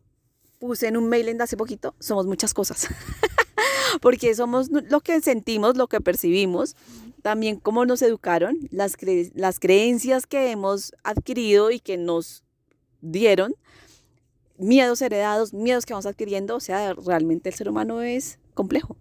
puse 0.60 0.88
en 0.88 0.98
un 0.98 1.10
mail 1.10 1.42
hace 1.42 1.58
poquito, 1.58 1.96
somos 2.00 2.26
muchas 2.26 2.54
cosas. 2.54 2.88
porque 4.02 4.34
somos 4.36 4.70
lo 4.70 5.02
que 5.02 5.22
sentimos, 5.22 5.78
lo 5.78 5.88
que 5.88 6.02
percibimos, 6.02 6.76
también 7.22 7.58
cómo 7.58 7.86
nos 7.86 8.02
educaron, 8.02 8.58
las, 8.72 8.98
las 9.34 9.60
creencias 9.60 10.28
que 10.28 10.52
hemos 10.52 10.94
adquirido 11.04 11.72
y 11.72 11.80
que 11.80 11.98
nos 11.98 12.44
dieron, 13.02 13.56
miedos 14.58 15.02
heredados, 15.02 15.54
miedos 15.54 15.86
que 15.86 15.94
vamos 15.94 16.06
adquiriendo, 16.06 16.56
o 16.56 16.60
sea, 16.60 16.94
realmente 16.94 17.50
el 17.50 17.56
ser 17.56 17.70
humano 17.70 18.02
es 18.02 18.40
complejo. 18.54 18.98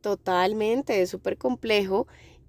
Totalmente, 0.00 1.00
es 1.00 1.10
súper 1.10 1.38
complejo. 1.38 2.06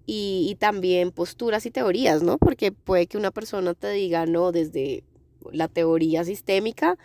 Y, 0.08 0.46
y, 0.52 0.54
también 0.54 1.12
posturas 1.12 1.66
y 1.66 1.72
teorías, 1.72 2.22
¿no? 2.22 2.38
Porque 2.38 2.72
puede 2.72 3.08
que 3.08 3.18
una 3.18 3.32
persona 3.32 3.74
te 3.74 3.90
diga, 3.90 4.28
no, 4.28 4.52
desde 4.52 5.04
la 5.52 5.68
teoría 5.68 6.24
sistémica, 6.24 6.98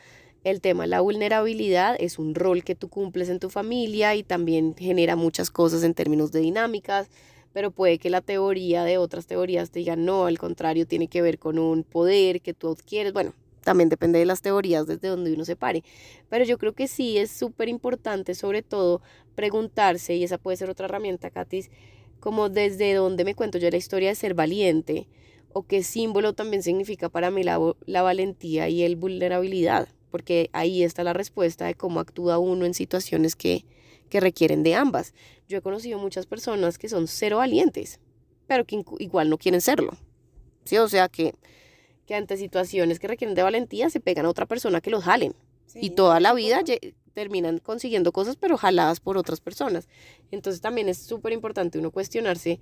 el 0.42 0.60
tema 0.60 0.84
de 0.84 0.88
la 0.88 1.00
vulnerabilidad 1.00 1.96
es 1.98 2.18
un 2.18 2.34
rol 2.34 2.64
que 2.64 2.74
tú 2.74 2.88
cumples 2.88 3.28
en 3.28 3.40
tu 3.40 3.50
familia 3.50 4.14
y 4.14 4.22
también 4.22 4.74
genera 4.74 5.14
muchas 5.14 5.50
cosas 5.50 5.82
en 5.82 5.92
términos 5.92 6.32
de 6.32 6.40
dinámicas, 6.40 7.08
pero 7.52 7.70
puede 7.70 7.98
que 7.98 8.10
la 8.10 8.20
teoría 8.22 8.84
de 8.84 8.96
otras 8.96 9.26
teorías 9.26 9.70
te 9.70 9.80
diga 9.80 9.96
no, 9.96 10.24
al 10.24 10.38
contrario, 10.38 10.86
tiene 10.86 11.08
que 11.08 11.20
ver 11.20 11.38
con 11.38 11.58
un 11.58 11.82
poder 11.82 12.40
que 12.40 12.54
tú 12.54 12.70
adquieres. 12.70 13.12
Bueno, 13.12 13.34
también 13.62 13.88
depende 13.88 14.18
de 14.18 14.24
las 14.24 14.40
teorías 14.40 14.86
desde 14.86 15.08
donde 15.08 15.32
uno 15.32 15.44
se 15.44 15.56
pare. 15.56 15.84
Pero 16.28 16.44
yo 16.44 16.58
creo 16.58 16.72
que 16.72 16.88
sí 16.88 17.18
es 17.18 17.30
súper 17.30 17.68
importante, 17.68 18.34
sobre 18.34 18.62
todo, 18.62 19.02
preguntarse, 19.34 20.14
y 20.14 20.24
esa 20.24 20.38
puede 20.38 20.56
ser 20.56 20.70
otra 20.70 20.86
herramienta, 20.86 21.30
Katis, 21.30 21.70
como 22.18 22.48
desde 22.48 22.94
dónde 22.94 23.24
me 23.24 23.34
cuento 23.34 23.58
yo 23.58 23.70
la 23.70 23.76
historia 23.76 24.08
de 24.08 24.14
ser 24.14 24.34
valiente, 24.34 25.06
o 25.52 25.62
qué 25.62 25.82
símbolo 25.82 26.32
también 26.32 26.62
significa 26.62 27.08
para 27.08 27.30
mí 27.30 27.42
la, 27.42 27.58
la 27.86 28.02
valentía 28.02 28.68
y 28.68 28.82
el 28.82 28.96
vulnerabilidad. 28.96 29.88
porque 30.10 30.50
ahí 30.52 30.82
está 30.82 31.04
la 31.04 31.12
respuesta 31.12 31.66
de 31.66 31.74
cómo 31.74 32.00
actúa 32.00 32.38
uno 32.38 32.64
en 32.66 32.74
situaciones 32.74 33.36
que, 33.36 33.64
que 34.08 34.20
requieren 34.20 34.62
de 34.62 34.74
ambas. 34.74 35.14
Yo 35.48 35.58
he 35.58 35.62
conocido 35.62 35.98
muchas 35.98 36.26
personas 36.26 36.78
que 36.78 36.88
son 36.88 37.06
cero 37.06 37.38
valientes, 37.38 38.00
pero 38.46 38.64
que 38.64 38.82
igual 38.98 39.30
no 39.30 39.38
quieren 39.38 39.60
serlo. 39.60 39.92
¿Sí? 40.64 40.78
O 40.78 40.88
sea 40.88 41.08
que, 41.08 41.34
que 42.06 42.14
ante 42.16 42.36
situaciones 42.36 42.98
que 42.98 43.06
requieren 43.08 43.34
de 43.34 43.42
valentía 43.42 43.88
se 43.88 44.00
pegan 44.00 44.26
a 44.26 44.30
otra 44.30 44.46
persona 44.46 44.80
que 44.80 44.90
los 44.90 45.04
jalen. 45.04 45.34
y 45.74 45.90
toda 45.90 46.18
la 46.18 46.34
vida 46.34 46.62
terminan 47.14 47.58
consiguiendo 47.58 48.10
cosas, 48.10 48.34
pero 48.34 48.56
jaladas 48.56 48.98
por 48.98 49.16
otras 49.16 49.40
personas. 49.40 49.88
Entonces 50.32 50.60
también 50.60 50.88
es 50.88 50.98
súper 50.98 51.32
importante 51.32 51.78
uno 51.78 51.92
cuestionarse 51.92 52.60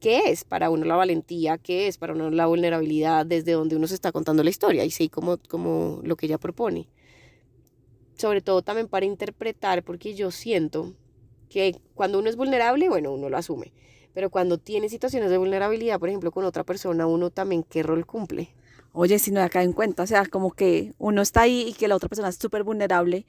qué 0.00 0.30
es 0.30 0.44
para 0.44 0.70
uno 0.70 0.84
la 0.84 0.96
valentía, 0.96 1.58
qué 1.58 1.88
es 1.88 1.98
para 1.98 2.12
uno 2.12 2.30
la 2.30 2.46
vulnerabilidad, 2.46 3.26
desde 3.26 3.52
donde 3.52 3.76
uno 3.76 3.86
se 3.86 3.94
está 3.94 4.12
contando 4.12 4.42
la 4.42 4.50
historia, 4.50 4.84
y 4.84 4.90
sí, 4.90 5.08
como, 5.08 5.38
como 5.48 6.00
lo 6.02 6.16
que 6.16 6.26
ella 6.26 6.38
propone. 6.38 6.88
Sobre 8.16 8.40
todo 8.40 8.62
también 8.62 8.88
para 8.88 9.06
interpretar, 9.06 9.82
porque 9.82 10.14
yo 10.14 10.30
siento 10.30 10.94
que 11.48 11.80
cuando 11.94 12.18
uno 12.18 12.28
es 12.28 12.36
vulnerable, 12.36 12.88
bueno, 12.88 13.12
uno 13.12 13.28
lo 13.28 13.36
asume, 13.36 13.72
pero 14.14 14.30
cuando 14.30 14.58
tiene 14.58 14.88
situaciones 14.88 15.30
de 15.30 15.38
vulnerabilidad, 15.38 15.98
por 15.98 16.08
ejemplo, 16.08 16.30
con 16.30 16.44
otra 16.44 16.64
persona, 16.64 17.06
uno 17.06 17.30
también 17.30 17.62
qué 17.62 17.82
rol 17.82 18.06
cumple. 18.06 18.54
Oye, 18.92 19.18
si 19.18 19.30
no 19.30 19.40
da 19.40 19.62
en 19.62 19.74
cuenta, 19.74 20.04
o 20.04 20.06
sea, 20.06 20.24
como 20.24 20.52
que 20.52 20.94
uno 20.98 21.20
está 21.20 21.42
ahí 21.42 21.66
y 21.68 21.74
que 21.74 21.86
la 21.86 21.96
otra 21.96 22.08
persona 22.08 22.30
es 22.30 22.36
súper 22.36 22.64
vulnerable 22.64 23.26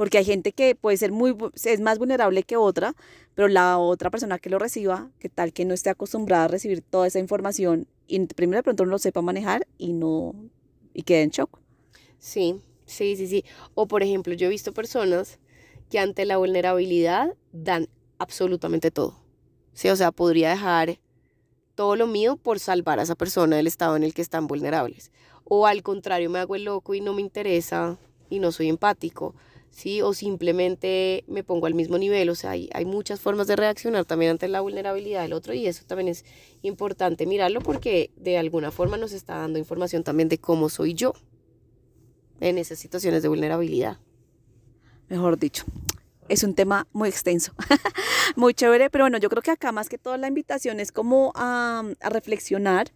porque 0.00 0.16
hay 0.16 0.24
gente 0.24 0.52
que 0.52 0.74
puede 0.74 0.96
ser 0.96 1.12
muy, 1.12 1.36
es 1.62 1.80
más 1.80 1.98
vulnerable 1.98 2.42
que 2.42 2.56
otra, 2.56 2.94
pero 3.34 3.48
la 3.48 3.78
otra 3.78 4.10
persona 4.10 4.38
que 4.38 4.50
lo 4.50 4.58
reciba, 4.58 5.10
que 5.18 5.28
tal 5.28 5.52
que 5.52 5.64
no 5.64 5.74
esté 5.74 5.90
acostumbrada 5.90 6.44
a 6.44 6.48
recibir 6.48 6.82
toda 6.82 7.06
esa 7.06 7.18
información 7.18 7.86
y 8.06 8.26
primero 8.26 8.58
de 8.58 8.62
pronto 8.62 8.84
no 8.84 8.90
lo 8.90 8.98
sepa 8.98 9.22
manejar 9.22 9.66
y 9.78 9.92
no, 9.92 10.34
y 10.92 11.02
quede 11.02 11.22
en 11.22 11.30
shock. 11.30 11.60
Sí, 12.18 12.60
sí, 12.86 13.16
sí, 13.16 13.26
sí. 13.26 13.44
O 13.74 13.86
por 13.86 14.02
ejemplo, 14.02 14.34
yo 14.34 14.46
he 14.46 14.50
visto 14.50 14.72
personas 14.72 15.38
que 15.90 15.98
ante 15.98 16.24
la 16.24 16.36
vulnerabilidad 16.36 17.34
dan 17.52 17.88
absolutamente 18.18 18.90
todo. 18.90 19.20
Sí, 19.72 19.88
o 19.88 19.96
sea, 19.96 20.12
podría 20.12 20.50
dejar 20.50 20.98
todo 21.74 21.96
lo 21.96 22.06
mío 22.06 22.36
por 22.36 22.58
salvar 22.58 22.98
a 22.98 23.04
esa 23.04 23.14
persona 23.14 23.56
del 23.56 23.66
estado 23.66 23.96
en 23.96 24.02
el 24.02 24.12
que 24.12 24.22
están 24.22 24.46
vulnerables. 24.46 25.12
O 25.44 25.66
al 25.66 25.82
contrario, 25.82 26.30
me 26.30 26.38
hago 26.38 26.54
el 26.56 26.64
loco 26.64 26.94
y 26.94 27.00
no 27.00 27.14
me 27.14 27.22
interesa 27.22 27.98
y 28.28 28.38
no 28.38 28.52
soy 28.52 28.68
empático 28.68 29.34
¿sí? 29.70 30.02
O 30.02 30.12
simplemente 30.12 31.24
me 31.26 31.42
pongo 31.42 31.66
al 31.66 31.74
mismo 31.74 31.98
nivel, 31.98 32.28
o 32.28 32.34
sea, 32.34 32.50
hay, 32.50 32.68
hay 32.72 32.84
muchas 32.84 33.20
formas 33.20 33.46
de 33.46 33.56
reaccionar 33.56 34.04
también 34.04 34.32
ante 34.32 34.48
la 34.48 34.60
vulnerabilidad 34.60 35.22
del 35.22 35.32
otro 35.32 35.54
y 35.54 35.66
eso 35.66 35.84
también 35.86 36.08
es 36.08 36.24
importante 36.62 37.26
mirarlo 37.26 37.60
porque 37.60 38.10
de 38.16 38.38
alguna 38.38 38.70
forma 38.70 38.96
nos 38.96 39.12
está 39.12 39.38
dando 39.38 39.58
información 39.58 40.04
también 40.04 40.28
de 40.28 40.38
cómo 40.38 40.68
soy 40.68 40.94
yo 40.94 41.14
en 42.40 42.58
esas 42.58 42.78
situaciones 42.78 43.22
de 43.22 43.28
vulnerabilidad. 43.28 43.98
Mejor 45.08 45.38
dicho, 45.38 45.64
es 46.28 46.44
un 46.44 46.54
tema 46.54 46.86
muy 46.92 47.08
extenso, 47.08 47.52
muy 48.36 48.54
chévere, 48.54 48.90
pero 48.90 49.04
bueno, 49.04 49.18
yo 49.18 49.28
creo 49.28 49.42
que 49.42 49.50
acá 49.50 49.72
más 49.72 49.88
que 49.88 49.98
todo 49.98 50.16
la 50.16 50.28
invitación 50.28 50.80
es 50.80 50.92
como 50.92 51.32
a, 51.34 51.82
a 52.00 52.08
reflexionar 52.08 52.92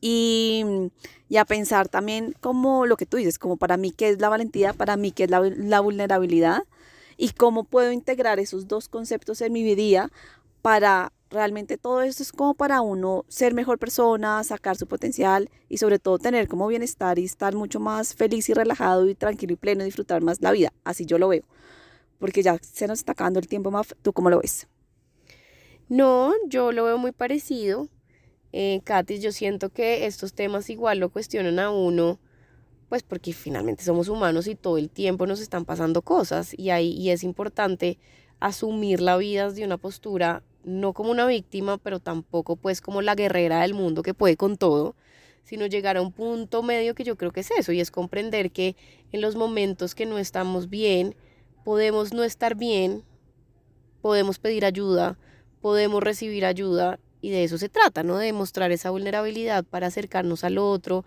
y, 0.00 0.90
a 1.36 1.44
pensar 1.44 1.88
también 1.88 2.34
como 2.40 2.86
lo 2.86 2.96
que 2.96 3.06
tú 3.06 3.16
dices, 3.16 3.38
como 3.38 3.56
para 3.56 3.76
mí 3.76 3.90
qué 3.90 4.10
es 4.10 4.20
la 4.20 4.28
valentía, 4.28 4.72
para 4.72 4.96
mí 4.96 5.12
qué 5.12 5.24
es 5.24 5.30
la, 5.30 5.80
vulnerabilidad 5.80 6.64
y 7.16 7.30
cómo 7.30 7.64
puedo 7.64 7.92
integrar 7.92 8.38
esos 8.38 8.68
dos 8.68 8.88
conceptos 8.88 9.40
en 9.40 9.52
mi 9.52 9.62
vida 9.62 10.10
para 10.62 11.12
realmente 11.30 11.76
todo 11.76 12.02
esto 12.02 12.22
es 12.22 12.32
como 12.32 12.54
para 12.54 12.80
uno 12.80 13.24
ser 13.28 13.54
mejor 13.54 13.78
persona, 13.78 14.42
sacar 14.44 14.76
su 14.76 14.86
potencial 14.86 15.50
y 15.68 15.78
sobre 15.78 15.98
todo 15.98 16.18
tener 16.18 16.48
como 16.48 16.66
bienestar 16.68 17.18
y 17.18 17.24
estar 17.24 17.54
mucho 17.54 17.80
más 17.80 18.14
feliz 18.14 18.48
y 18.48 18.54
relajado 18.54 19.08
y 19.08 19.14
tranquilo 19.14 19.54
y 19.54 19.56
pleno 19.56 19.82
y 19.82 19.86
disfrutar 19.86 20.22
más 20.22 20.40
la 20.40 20.52
vida. 20.52 20.72
Así 20.84 21.04
yo 21.04 21.18
lo 21.18 21.28
veo. 21.28 21.42
Porque 22.18 22.42
ya 22.42 22.58
se 22.62 22.86
nos 22.86 23.00
está 23.00 23.12
acabando 23.12 23.40
el 23.40 23.48
tiempo 23.48 23.70
más. 23.70 23.94
¿Tú 24.02 24.12
cómo 24.12 24.30
lo 24.30 24.40
ves? 24.40 24.66
No, 25.88 26.32
yo 26.48 26.72
lo 26.72 26.84
veo 26.84 26.98
muy 26.98 27.12
parecido. 27.12 27.88
Eh, 28.52 28.80
yo 29.20 29.32
siento 29.32 29.70
que 29.70 30.06
estos 30.06 30.32
temas 30.32 30.70
igual 30.70 30.98
lo 30.98 31.10
cuestionan 31.10 31.58
a 31.58 31.70
uno, 31.70 32.18
pues 32.88 33.02
porque 33.02 33.32
finalmente 33.32 33.84
somos 33.84 34.08
humanos 34.08 34.46
y 34.46 34.54
todo 34.54 34.78
el 34.78 34.90
tiempo 34.90 35.26
nos 35.26 35.40
están 35.40 35.64
pasando 35.64 36.02
cosas 36.02 36.54
y, 36.56 36.70
ahí, 36.70 36.92
y 36.92 37.10
es 37.10 37.24
importante 37.24 37.98
asumir 38.40 39.00
la 39.00 39.16
vida 39.16 39.50
de 39.50 39.64
una 39.64 39.76
postura 39.76 40.42
no 40.64 40.92
como 40.92 41.10
una 41.10 41.26
víctima, 41.26 41.78
pero 41.78 42.00
tampoco 42.00 42.56
pues 42.56 42.80
como 42.80 43.00
la 43.00 43.14
guerrera 43.14 43.62
del 43.62 43.74
mundo 43.74 44.02
que 44.02 44.14
puede 44.14 44.36
con 44.36 44.56
todo, 44.56 44.96
sino 45.44 45.66
llegar 45.66 45.96
a 45.96 46.02
un 46.02 46.12
punto 46.12 46.62
medio 46.62 46.94
que 46.94 47.04
yo 47.04 47.16
creo 47.16 47.32
que 47.32 47.40
es 47.40 47.50
eso, 47.52 47.72
y 47.72 47.80
es 47.80 47.90
comprender 47.90 48.50
que 48.50 48.74
en 49.12 49.20
los 49.20 49.36
momentos 49.36 49.94
que 49.94 50.06
no 50.06 50.18
estamos 50.18 50.68
bien, 50.68 51.14
podemos 51.64 52.12
no 52.12 52.24
estar 52.24 52.56
bien, 52.56 53.04
podemos 54.02 54.40
pedir 54.40 54.64
ayuda, 54.64 55.16
podemos 55.60 56.02
recibir 56.02 56.44
ayuda 56.44 56.98
y 57.26 57.30
de 57.30 57.42
eso 57.42 57.58
se 57.58 57.68
trata, 57.68 58.04
¿no? 58.04 58.18
De 58.18 58.32
mostrar 58.32 58.70
esa 58.70 58.90
vulnerabilidad 58.90 59.64
para 59.64 59.88
acercarnos 59.88 60.44
al 60.44 60.58
otro, 60.58 61.04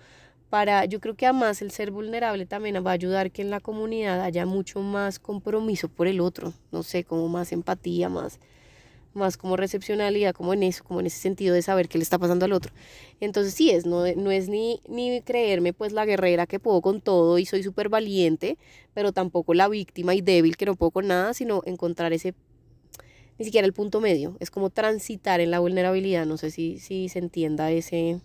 para, 0.49 0.83
yo 0.83 0.99
creo 0.99 1.15
que 1.15 1.25
además 1.25 1.61
el 1.61 1.71
ser 1.71 1.91
vulnerable 1.91 2.45
también 2.45 2.75
va 2.85 2.89
a 2.89 2.93
ayudar 2.93 3.31
que 3.31 3.41
en 3.41 3.49
la 3.49 3.61
comunidad 3.61 4.21
haya 4.21 4.45
mucho 4.45 4.81
más 4.81 5.17
compromiso 5.17 5.87
por 5.87 6.07
el 6.07 6.19
otro, 6.19 6.51
no 6.73 6.83
sé, 6.83 7.05
como 7.05 7.29
más 7.29 7.53
empatía, 7.53 8.09
más, 8.09 8.37
más 9.13 9.37
como 9.37 9.55
recepcionalidad, 9.55 10.33
como 10.33 10.53
en 10.53 10.63
eso, 10.63 10.83
como 10.83 10.99
en 10.99 11.05
ese 11.05 11.19
sentido 11.19 11.55
de 11.55 11.61
saber 11.61 11.87
qué 11.87 11.97
le 11.97 12.03
está 12.03 12.19
pasando 12.19 12.43
al 12.43 12.51
otro. 12.51 12.73
Entonces 13.21 13.53
sí 13.53 13.69
es, 13.69 13.85
no, 13.85 14.03
no 14.17 14.31
es 14.31 14.49
ni, 14.49 14.81
ni 14.89 15.21
creerme 15.21 15.71
pues 15.71 15.93
la 15.93 16.05
guerrera 16.05 16.47
que 16.47 16.59
puedo 16.59 16.81
con 16.81 16.99
todo 16.99 17.37
y 17.39 17.45
soy 17.45 17.63
súper 17.63 17.87
valiente, 17.87 18.57
pero 18.93 19.13
tampoco 19.13 19.53
la 19.53 19.69
víctima 19.69 20.15
y 20.15 20.21
débil 20.21 20.57
que 20.57 20.65
no 20.65 20.75
puedo 20.75 20.91
con 20.91 21.07
nada, 21.07 21.33
sino 21.33 21.61
encontrar 21.65 22.11
ese 22.11 22.33
ni 23.39 23.45
siquiera 23.45 23.65
el 23.65 23.73
punto 23.73 24.01
medio, 24.01 24.35
es 24.39 24.51
como 24.51 24.69
transitar 24.69 25.39
en 25.39 25.49
la 25.49 25.59
vulnerabilidad, 25.59 26.25
no 26.25 26.37
sé 26.37 26.51
si, 26.51 26.77
si 26.77 27.09
se 27.09 27.19
entienda 27.19 27.71
ese, 27.71 28.21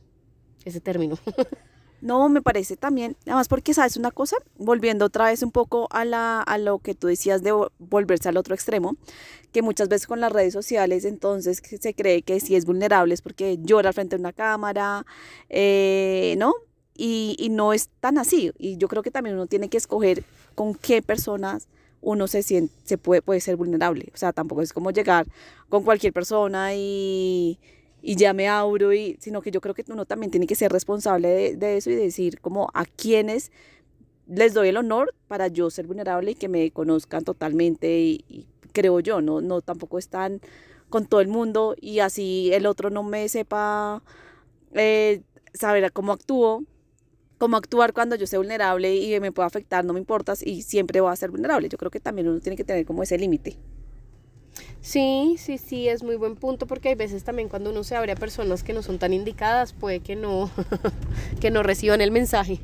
ese 0.64 0.80
término. 0.80 1.16
No, 2.00 2.28
me 2.28 2.42
parece 2.42 2.76
también, 2.76 3.16
además 3.22 3.48
porque 3.48 3.72
sabes 3.72 3.96
una 3.96 4.10
cosa, 4.10 4.36
volviendo 4.58 5.06
otra 5.06 5.24
vez 5.24 5.42
un 5.42 5.50
poco 5.50 5.88
a, 5.90 6.04
la, 6.04 6.42
a 6.42 6.58
lo 6.58 6.78
que 6.78 6.94
tú 6.94 7.06
decías 7.06 7.42
de 7.42 7.50
volverse 7.78 8.28
al 8.28 8.36
otro 8.36 8.54
extremo, 8.54 8.98
que 9.52 9.62
muchas 9.62 9.88
veces 9.88 10.06
con 10.06 10.20
las 10.20 10.30
redes 10.30 10.52
sociales 10.52 11.06
entonces 11.06 11.62
se 11.80 11.94
cree 11.94 12.20
que 12.20 12.40
si 12.40 12.56
es 12.56 12.66
vulnerable 12.66 13.14
es 13.14 13.22
porque 13.22 13.58
llora 13.62 13.94
frente 13.94 14.16
a 14.16 14.18
una 14.18 14.34
cámara, 14.34 15.06
eh, 15.48 16.34
¿no? 16.36 16.52
Y, 16.94 17.36
y 17.38 17.48
no 17.48 17.72
es 17.72 17.88
tan 18.00 18.18
así. 18.18 18.52
Y 18.58 18.76
yo 18.76 18.88
creo 18.88 19.02
que 19.02 19.10
también 19.10 19.36
uno 19.36 19.46
tiene 19.46 19.70
que 19.70 19.78
escoger 19.78 20.24
con 20.54 20.74
qué 20.74 21.00
personas 21.00 21.68
uno 22.04 22.28
se 22.28 22.42
siente, 22.42 22.74
se 22.84 22.98
puede, 22.98 23.22
puede 23.22 23.40
ser 23.40 23.56
vulnerable. 23.56 24.10
O 24.14 24.16
sea, 24.16 24.32
tampoco 24.32 24.62
es 24.62 24.72
como 24.72 24.90
llegar 24.90 25.26
con 25.68 25.82
cualquier 25.82 26.12
persona 26.12 26.74
y, 26.74 27.58
y 28.02 28.16
ya 28.16 28.34
me 28.34 28.46
y, 28.46 29.16
sino 29.18 29.40
que 29.40 29.50
yo 29.50 29.60
creo 29.60 29.74
que 29.74 29.84
uno 29.88 30.04
también 30.04 30.30
tiene 30.30 30.46
que 30.46 30.54
ser 30.54 30.70
responsable 30.70 31.56
de, 31.56 31.76
eso 31.76 31.90
y 31.90 31.94
decir 31.94 32.40
como 32.40 32.68
a 32.74 32.84
quienes 32.84 33.50
les 34.26 34.54
doy 34.54 34.68
el 34.68 34.76
honor 34.76 35.14
para 35.26 35.48
yo 35.48 35.70
ser 35.70 35.86
vulnerable 35.86 36.32
y 36.32 36.34
que 36.34 36.48
me 36.48 36.70
conozcan 36.70 37.24
totalmente 37.24 37.98
y, 37.98 38.46
creo 38.72 39.00
yo, 39.00 39.20
no, 39.20 39.40
no 39.40 39.62
tampoco 39.62 39.98
están 39.98 40.40
con 40.90 41.06
todo 41.06 41.20
el 41.20 41.28
mundo 41.28 41.76
y 41.80 42.00
así 42.00 42.50
el 42.52 42.66
otro 42.66 42.90
no 42.90 43.02
me 43.02 43.28
sepa 43.28 44.02
eh, 44.72 45.22
saber 45.54 45.90
cómo 45.92 46.12
actúo, 46.12 46.64
cómo 47.38 47.56
actuar 47.56 47.92
cuando 47.92 48.16
yo 48.16 48.26
sea 48.26 48.38
vulnerable 48.38 48.94
y 48.94 49.18
me 49.20 49.32
pueda 49.32 49.46
afectar, 49.46 49.84
no 49.84 49.92
me 49.92 49.98
importa 49.98 50.34
y 50.42 50.62
siempre 50.62 51.00
voy 51.00 51.12
a 51.12 51.16
ser 51.16 51.30
vulnerable. 51.30 51.68
Yo 51.68 51.78
creo 51.78 51.90
que 51.90 52.00
también 52.00 52.28
uno 52.28 52.40
tiene 52.40 52.56
que 52.56 52.64
tener 52.64 52.84
como 52.86 53.02
ese 53.02 53.18
límite. 53.18 53.56
Sí, 54.80 55.36
sí, 55.38 55.56
sí, 55.56 55.88
es 55.88 56.02
muy 56.02 56.16
buen 56.16 56.36
punto 56.36 56.66
porque 56.66 56.90
hay 56.90 56.94
veces 56.94 57.24
también 57.24 57.48
cuando 57.48 57.70
uno 57.70 57.84
se 57.84 57.96
abre 57.96 58.12
a 58.12 58.16
personas 58.16 58.62
que 58.62 58.74
no 58.74 58.82
son 58.82 58.98
tan 58.98 59.14
indicadas, 59.14 59.72
puede 59.72 60.00
que 60.00 60.14
no, 60.14 60.50
que 61.40 61.50
no 61.50 61.62
reciban 61.62 62.02
el 62.02 62.10
mensaje. 62.10 62.60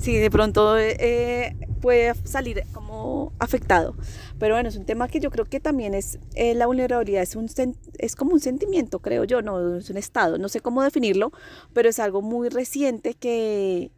Sí, 0.00 0.16
de 0.16 0.30
pronto 0.30 0.78
eh, 0.78 1.54
puede 1.82 2.14
salir 2.24 2.64
como 2.72 3.34
afectado. 3.38 3.94
Pero 4.38 4.54
bueno, 4.54 4.70
es 4.70 4.76
un 4.76 4.86
tema 4.86 5.08
que 5.08 5.20
yo 5.20 5.30
creo 5.30 5.44
que 5.44 5.60
también 5.60 5.92
es, 5.92 6.18
eh, 6.34 6.54
la 6.54 6.66
vulnerabilidad 6.66 7.22
es, 7.22 7.36
un, 7.36 7.50
es 7.98 8.16
como 8.16 8.32
un 8.32 8.40
sentimiento, 8.40 9.00
creo 9.00 9.24
yo, 9.24 9.42
no 9.42 9.76
es 9.76 9.90
un 9.90 9.98
estado, 9.98 10.38
no 10.38 10.48
sé 10.48 10.60
cómo 10.60 10.82
definirlo, 10.82 11.32
pero 11.74 11.90
es 11.90 11.98
algo 11.98 12.22
muy 12.22 12.48
reciente 12.48 13.12
que, 13.12 13.90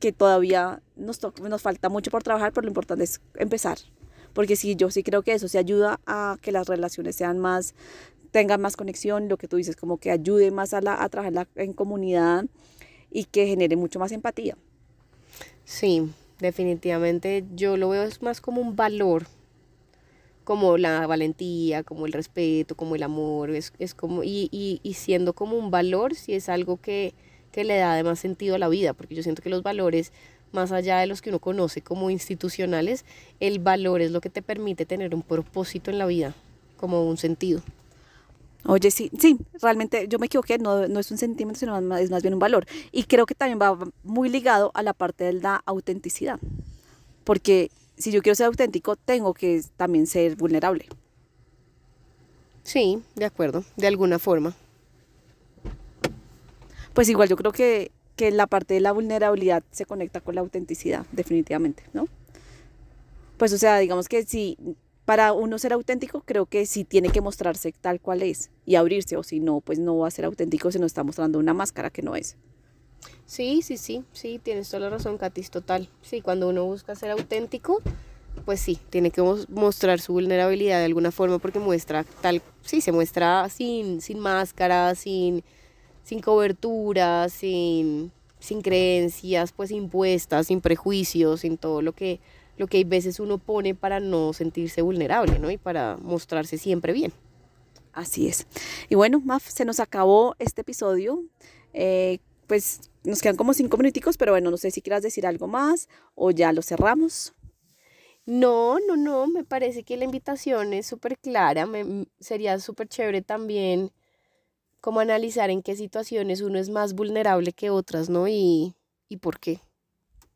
que 0.00 0.10
todavía 0.10 0.82
nos, 0.96 1.20
nos 1.40 1.62
falta 1.62 1.88
mucho 1.88 2.10
por 2.10 2.24
trabajar, 2.24 2.52
pero 2.52 2.64
lo 2.64 2.70
importante 2.70 3.04
es 3.04 3.20
empezar. 3.36 3.78
Porque 4.32 4.56
sí, 4.56 4.74
yo 4.74 4.90
sí 4.90 5.04
creo 5.04 5.22
que 5.22 5.34
eso 5.34 5.46
se 5.46 5.58
ayuda 5.58 6.00
a 6.04 6.36
que 6.42 6.50
las 6.50 6.66
relaciones 6.66 7.14
sean 7.14 7.38
más, 7.38 7.76
tengan 8.32 8.60
más 8.60 8.76
conexión, 8.76 9.28
lo 9.28 9.36
que 9.36 9.46
tú 9.46 9.56
dices, 9.56 9.76
como 9.76 9.98
que 9.98 10.10
ayude 10.10 10.50
más 10.50 10.74
a, 10.74 10.80
la, 10.80 11.00
a 11.00 11.08
trabajar 11.08 11.46
en 11.54 11.72
comunidad 11.74 12.46
y 13.12 13.26
que 13.26 13.46
genere 13.46 13.76
mucho 13.76 14.00
más 14.00 14.10
empatía. 14.10 14.56
Sí, 15.64 16.10
definitivamente 16.40 17.44
yo 17.54 17.76
lo 17.76 17.88
veo 17.88 18.06
más 18.20 18.40
como 18.40 18.60
un 18.60 18.76
valor, 18.76 19.26
como 20.44 20.76
la 20.76 21.06
valentía, 21.06 21.82
como 21.82 22.06
el 22.06 22.12
respeto, 22.12 22.76
como 22.76 22.96
el 22.96 23.02
amor, 23.02 23.50
es, 23.50 23.72
es 23.78 23.94
como, 23.94 24.24
y, 24.24 24.48
y, 24.52 24.80
y, 24.82 24.94
siendo 24.94 25.32
como 25.32 25.56
un 25.56 25.70
valor, 25.70 26.14
si 26.14 26.34
es 26.34 26.50
algo 26.50 26.76
que, 26.76 27.14
que 27.50 27.64
le 27.64 27.78
da 27.78 27.94
además 27.94 28.18
sentido 28.18 28.56
a 28.56 28.58
la 28.58 28.68
vida, 28.68 28.92
porque 28.92 29.14
yo 29.14 29.22
siento 29.22 29.42
que 29.42 29.48
los 29.48 29.62
valores 29.62 30.12
más 30.52 30.70
allá 30.70 30.98
de 30.98 31.06
los 31.06 31.20
que 31.20 31.30
uno 31.30 31.40
conoce 31.40 31.82
como 31.82 32.10
institucionales, 32.10 33.04
el 33.40 33.58
valor 33.58 34.00
es 34.02 34.12
lo 34.12 34.20
que 34.20 34.30
te 34.30 34.42
permite 34.42 34.86
tener 34.86 35.14
un 35.14 35.22
propósito 35.22 35.90
en 35.90 35.98
la 35.98 36.06
vida, 36.06 36.34
como 36.76 37.08
un 37.08 37.16
sentido. 37.16 37.60
Oye, 38.66 38.90
sí, 38.90 39.10
sí, 39.18 39.36
realmente 39.60 40.08
yo 40.08 40.18
me 40.18 40.26
equivoqué, 40.26 40.58
no, 40.58 40.88
no 40.88 41.00
es 41.00 41.10
un 41.10 41.18
sentimiento, 41.18 41.60
sino 41.60 41.76
es 41.96 42.10
más 42.10 42.22
bien 42.22 42.34
un 42.34 42.40
valor. 42.40 42.66
Y 42.92 43.04
creo 43.04 43.26
que 43.26 43.34
también 43.34 43.58
va 43.60 43.78
muy 44.02 44.30
ligado 44.30 44.70
a 44.74 44.82
la 44.82 44.94
parte 44.94 45.24
de 45.24 45.34
la 45.34 45.62
autenticidad. 45.66 46.40
Porque 47.24 47.70
si 47.96 48.10
yo 48.10 48.22
quiero 48.22 48.34
ser 48.34 48.46
auténtico, 48.46 48.96
tengo 48.96 49.34
que 49.34 49.62
también 49.76 50.06
ser 50.06 50.36
vulnerable. 50.36 50.86
Sí, 52.62 53.02
de 53.14 53.26
acuerdo, 53.26 53.64
de 53.76 53.86
alguna 53.86 54.18
forma. 54.18 54.54
Pues 56.94 57.08
igual 57.10 57.28
yo 57.28 57.36
creo 57.36 57.52
que, 57.52 57.90
que 58.16 58.30
la 58.30 58.46
parte 58.46 58.72
de 58.74 58.80
la 58.80 58.92
vulnerabilidad 58.92 59.62
se 59.72 59.84
conecta 59.84 60.20
con 60.20 60.36
la 60.36 60.40
autenticidad, 60.40 61.04
definitivamente, 61.12 61.82
¿no? 61.92 62.08
Pues 63.36 63.52
o 63.52 63.58
sea, 63.58 63.78
digamos 63.78 64.08
que 64.08 64.24
si 64.24 64.56
para 65.04 65.32
uno 65.32 65.58
ser 65.58 65.72
auténtico, 65.72 66.22
creo 66.24 66.46
que 66.46 66.66
sí 66.66 66.84
tiene 66.84 67.10
que 67.10 67.20
mostrarse 67.20 67.72
tal 67.72 68.00
cual 68.00 68.22
es 68.22 68.50
y 68.64 68.76
abrirse, 68.76 69.16
o 69.16 69.22
si 69.22 69.40
no, 69.40 69.60
pues 69.60 69.78
no 69.78 69.98
va 69.98 70.08
a 70.08 70.10
ser 70.10 70.24
auténtico 70.24 70.70
si 70.70 70.78
no 70.78 70.86
está 70.86 71.04
mostrando 71.04 71.38
una 71.38 71.54
máscara 71.54 71.90
que 71.90 72.02
no 72.02 72.16
es. 72.16 72.36
Sí, 73.26 73.62
sí, 73.62 73.76
sí, 73.76 74.04
sí, 74.12 74.40
tienes 74.42 74.68
toda 74.68 74.80
la 74.80 74.90
razón, 74.90 75.18
Katis, 75.18 75.50
total. 75.50 75.88
Sí, 76.02 76.20
cuando 76.20 76.48
uno 76.48 76.64
busca 76.64 76.94
ser 76.94 77.10
auténtico, 77.10 77.82
pues 78.44 78.60
sí, 78.60 78.78
tiene 78.90 79.10
que 79.10 79.22
mostrar 79.48 80.00
su 80.00 80.12
vulnerabilidad 80.12 80.78
de 80.78 80.86
alguna 80.86 81.10
forma 81.10 81.38
porque 81.38 81.58
muestra 81.58 82.04
tal, 82.22 82.42
sí, 82.62 82.80
se 82.80 82.92
muestra 82.92 83.48
sin, 83.48 84.00
sin 84.00 84.18
máscara, 84.18 84.94
sin, 84.94 85.42
sin 86.02 86.20
cobertura, 86.20 87.28
sin, 87.28 88.10
sin 88.38 88.62
creencias 88.62 89.52
pues 89.52 89.70
impuestas, 89.70 90.48
sin 90.48 90.60
prejuicios, 90.60 91.40
sin 91.40 91.56
todo 91.56 91.82
lo 91.82 91.92
que 91.92 92.20
lo 92.56 92.66
que 92.66 92.78
hay 92.78 92.84
veces 92.84 93.20
uno 93.20 93.38
pone 93.38 93.74
para 93.74 94.00
no 94.00 94.32
sentirse 94.32 94.82
vulnerable, 94.82 95.38
¿no? 95.38 95.50
Y 95.50 95.58
para 95.58 95.96
mostrarse 95.96 96.58
siempre 96.58 96.92
bien. 96.92 97.12
Así 97.92 98.26
es. 98.26 98.46
Y 98.88 98.94
bueno, 98.96 99.20
Maf, 99.20 99.48
se 99.48 99.64
nos 99.64 99.80
acabó 99.80 100.34
este 100.38 100.62
episodio. 100.62 101.24
Eh, 101.72 102.18
pues 102.46 102.90
nos 103.04 103.20
quedan 103.20 103.36
como 103.36 103.54
cinco 103.54 103.76
minuticos, 103.76 104.16
pero 104.16 104.32
bueno, 104.32 104.50
no 104.50 104.56
sé 104.56 104.70
si 104.70 104.82
quieras 104.82 105.02
decir 105.02 105.26
algo 105.26 105.46
más 105.46 105.88
o 106.14 106.30
ya 106.30 106.52
lo 106.52 106.62
cerramos. 106.62 107.34
No, 108.26 108.78
no, 108.80 108.96
no, 108.96 109.26
me 109.26 109.44
parece 109.44 109.82
que 109.82 109.96
la 109.96 110.04
invitación 110.04 110.72
es 110.72 110.86
súper 110.86 111.18
clara. 111.18 111.66
Me, 111.66 112.06
sería 112.18 112.58
súper 112.58 112.88
chévere 112.88 113.22
también 113.22 113.90
como 114.80 115.00
analizar 115.00 115.50
en 115.50 115.62
qué 115.62 115.76
situaciones 115.76 116.40
uno 116.40 116.58
es 116.58 116.70
más 116.70 116.94
vulnerable 116.94 117.52
que 117.52 117.70
otras, 117.70 118.08
¿no? 118.08 118.28
Y, 118.28 118.74
y 119.08 119.18
por 119.18 119.38
qué. 119.38 119.60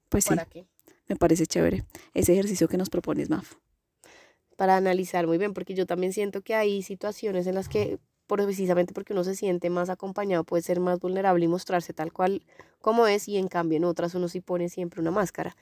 Pues 0.09 0.25
sí. 0.25 0.31
¿Para 0.31 0.45
qué? 0.45 0.67
Me 1.09 1.17
parece 1.17 1.47
chévere 1.47 1.85
ese 2.15 2.35
ejercicio 2.35 2.69
que 2.69 2.77
nos 2.77 2.91
propones, 2.91 3.31
Maf. 3.31 3.55
Para 4.57 4.77
analizar 4.77 5.27
muy 5.27 5.39
bien, 5.39 5.55
porque 5.55 5.75
yo 5.75 5.87
también 5.87 6.13
siento 6.13 6.43
que 6.43 6.55
hay 6.55 6.83
situaciones 6.83 7.47
en 7.47 7.55
las 7.55 7.69
que, 7.69 7.99
precisamente 8.27 8.93
porque 8.93 9.15
uno 9.15 9.25
se 9.25 9.35
siente 9.35 9.71
más 9.71 9.89
acompañado, 9.89 10.45
puede 10.45 10.63
ser 10.63 10.81
más 10.81 11.01
vulnerable 11.01 11.45
y 11.45 11.49
mostrarse 11.49 11.95
tal 11.95 12.13
cual 12.13 12.43
como 12.81 13.07
es, 13.07 13.27
y 13.27 13.39
en 13.39 13.49
cambio 13.49 13.79
en 13.79 13.85
otras 13.85 14.15
uno 14.15 14.29
sí 14.29 14.41
pone 14.41 14.69
siempre 14.69 15.01
una 15.01 15.11
máscara. 15.11 15.57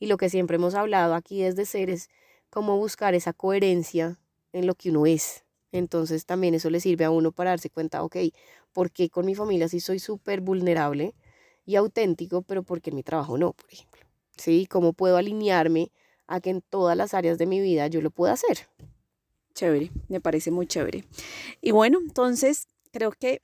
Y 0.00 0.06
lo 0.06 0.16
que 0.16 0.30
siempre 0.30 0.56
hemos 0.56 0.74
hablado 0.74 1.14
aquí 1.14 1.42
desde 1.42 1.64
ser 1.64 1.90
es 1.90 2.08
cómo 2.50 2.76
buscar 2.76 3.14
esa 3.14 3.32
coherencia 3.32 4.18
en 4.52 4.66
lo 4.66 4.74
que 4.74 4.90
uno 4.90 5.06
es. 5.06 5.44
Entonces 5.70 6.26
también 6.26 6.54
eso 6.54 6.70
le 6.70 6.80
sirve 6.80 7.04
a 7.04 7.10
uno 7.10 7.30
para 7.30 7.50
darse 7.50 7.70
cuenta, 7.70 8.02
ok, 8.02 8.16
¿por 8.72 8.90
qué 8.90 9.10
con 9.10 9.26
mi 9.26 9.34
familia 9.34 9.68
sí 9.68 9.78
soy 9.78 9.98
súper 10.00 10.40
vulnerable 10.40 11.14
y 11.66 11.76
auténtico, 11.76 12.42
pero 12.42 12.62
porque 12.62 12.90
en 12.90 12.96
mi 12.96 13.02
trabajo 13.02 13.38
no, 13.38 13.52
por 13.52 13.70
ejemplo? 13.72 13.97
¿Sí? 14.38 14.66
¿Cómo 14.66 14.92
puedo 14.92 15.16
alinearme 15.16 15.92
a 16.26 16.40
que 16.40 16.50
en 16.50 16.62
todas 16.62 16.96
las 16.96 17.14
áreas 17.14 17.38
de 17.38 17.46
mi 17.46 17.60
vida 17.60 17.86
yo 17.86 18.00
lo 18.00 18.10
pueda 18.10 18.32
hacer? 18.32 18.68
Chévere, 19.54 19.90
me 20.08 20.20
parece 20.20 20.50
muy 20.50 20.66
chévere. 20.66 21.04
Y 21.60 21.72
bueno, 21.72 21.98
entonces 22.00 22.68
creo 22.92 23.12
que 23.12 23.42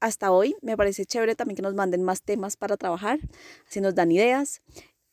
hasta 0.00 0.32
hoy 0.32 0.56
me 0.62 0.76
parece 0.76 1.06
chévere 1.06 1.36
también 1.36 1.56
que 1.56 1.62
nos 1.62 1.74
manden 1.74 2.02
más 2.02 2.22
temas 2.22 2.56
para 2.56 2.76
trabajar, 2.76 3.20
así 3.68 3.80
nos 3.80 3.94
dan 3.94 4.10
ideas. 4.10 4.62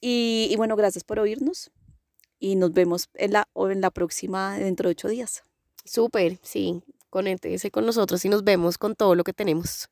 Y, 0.02 0.54
bueno, 0.58 0.76
gracias 0.76 1.04
por 1.04 1.20
oírnos 1.20 1.72
y 2.40 2.56
nos 2.56 2.72
vemos 2.72 3.10
en 3.16 3.34
la, 3.34 3.50
en 3.56 3.82
la 3.82 3.92
próxima 3.92 4.58
dentro 4.58 4.88
de 4.88 4.94
ocho 4.94 5.10
días. 5.10 5.44
Súper, 5.84 6.40
sí, 6.42 6.82
conéctese 7.10 7.70
con 7.70 7.86
nosotros 7.86 8.24
y 8.26 8.30
nos 8.30 8.44
vemos 8.44 8.78
con 8.78 8.96
todo 8.96 9.14
lo 9.14 9.24
que 9.24 9.34
tenemos. 9.34 9.90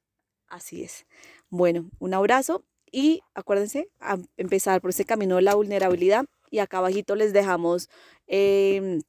Así 0.47 0.83
es. 0.83 1.05
Bueno, 1.49 1.89
un 1.99 2.13
abrazo 2.13 2.63
y 2.91 3.21
acuérdense, 3.33 3.89
a 3.99 4.17
empezar 4.37 4.81
por 4.81 4.91
ese 4.91 5.05
camino 5.05 5.35
de 5.35 5.41
la 5.41 5.55
vulnerabilidad. 5.55 6.25
Y 6.49 6.59
acá 6.59 6.77
abajito 6.77 7.15
les 7.15 7.33
dejamos 7.33 7.89
em, 8.27 9.01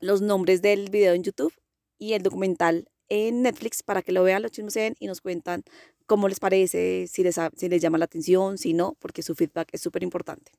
los 0.00 0.22
nombres 0.22 0.62
del 0.62 0.90
video 0.90 1.14
en 1.14 1.22
YouTube 1.22 1.52
y 1.98 2.14
el 2.14 2.22
documental 2.22 2.88
en 3.08 3.42
Netflix 3.42 3.82
para 3.82 4.02
que 4.02 4.12
lo 4.12 4.22
vean, 4.22 4.42
los 4.42 4.50
chismos 4.50 4.76
y 4.76 5.06
nos 5.06 5.20
cuentan 5.20 5.62
cómo 6.06 6.28
les 6.28 6.40
parece, 6.40 7.06
si 7.08 7.22
les, 7.22 7.38
si 7.56 7.68
les 7.68 7.82
llama 7.82 7.98
la 7.98 8.06
atención, 8.06 8.58
si 8.58 8.72
no, 8.72 8.96
porque 8.98 9.22
su 9.22 9.34
feedback 9.34 9.68
es 9.72 9.80
súper 9.80 10.02
importante. 10.02 10.52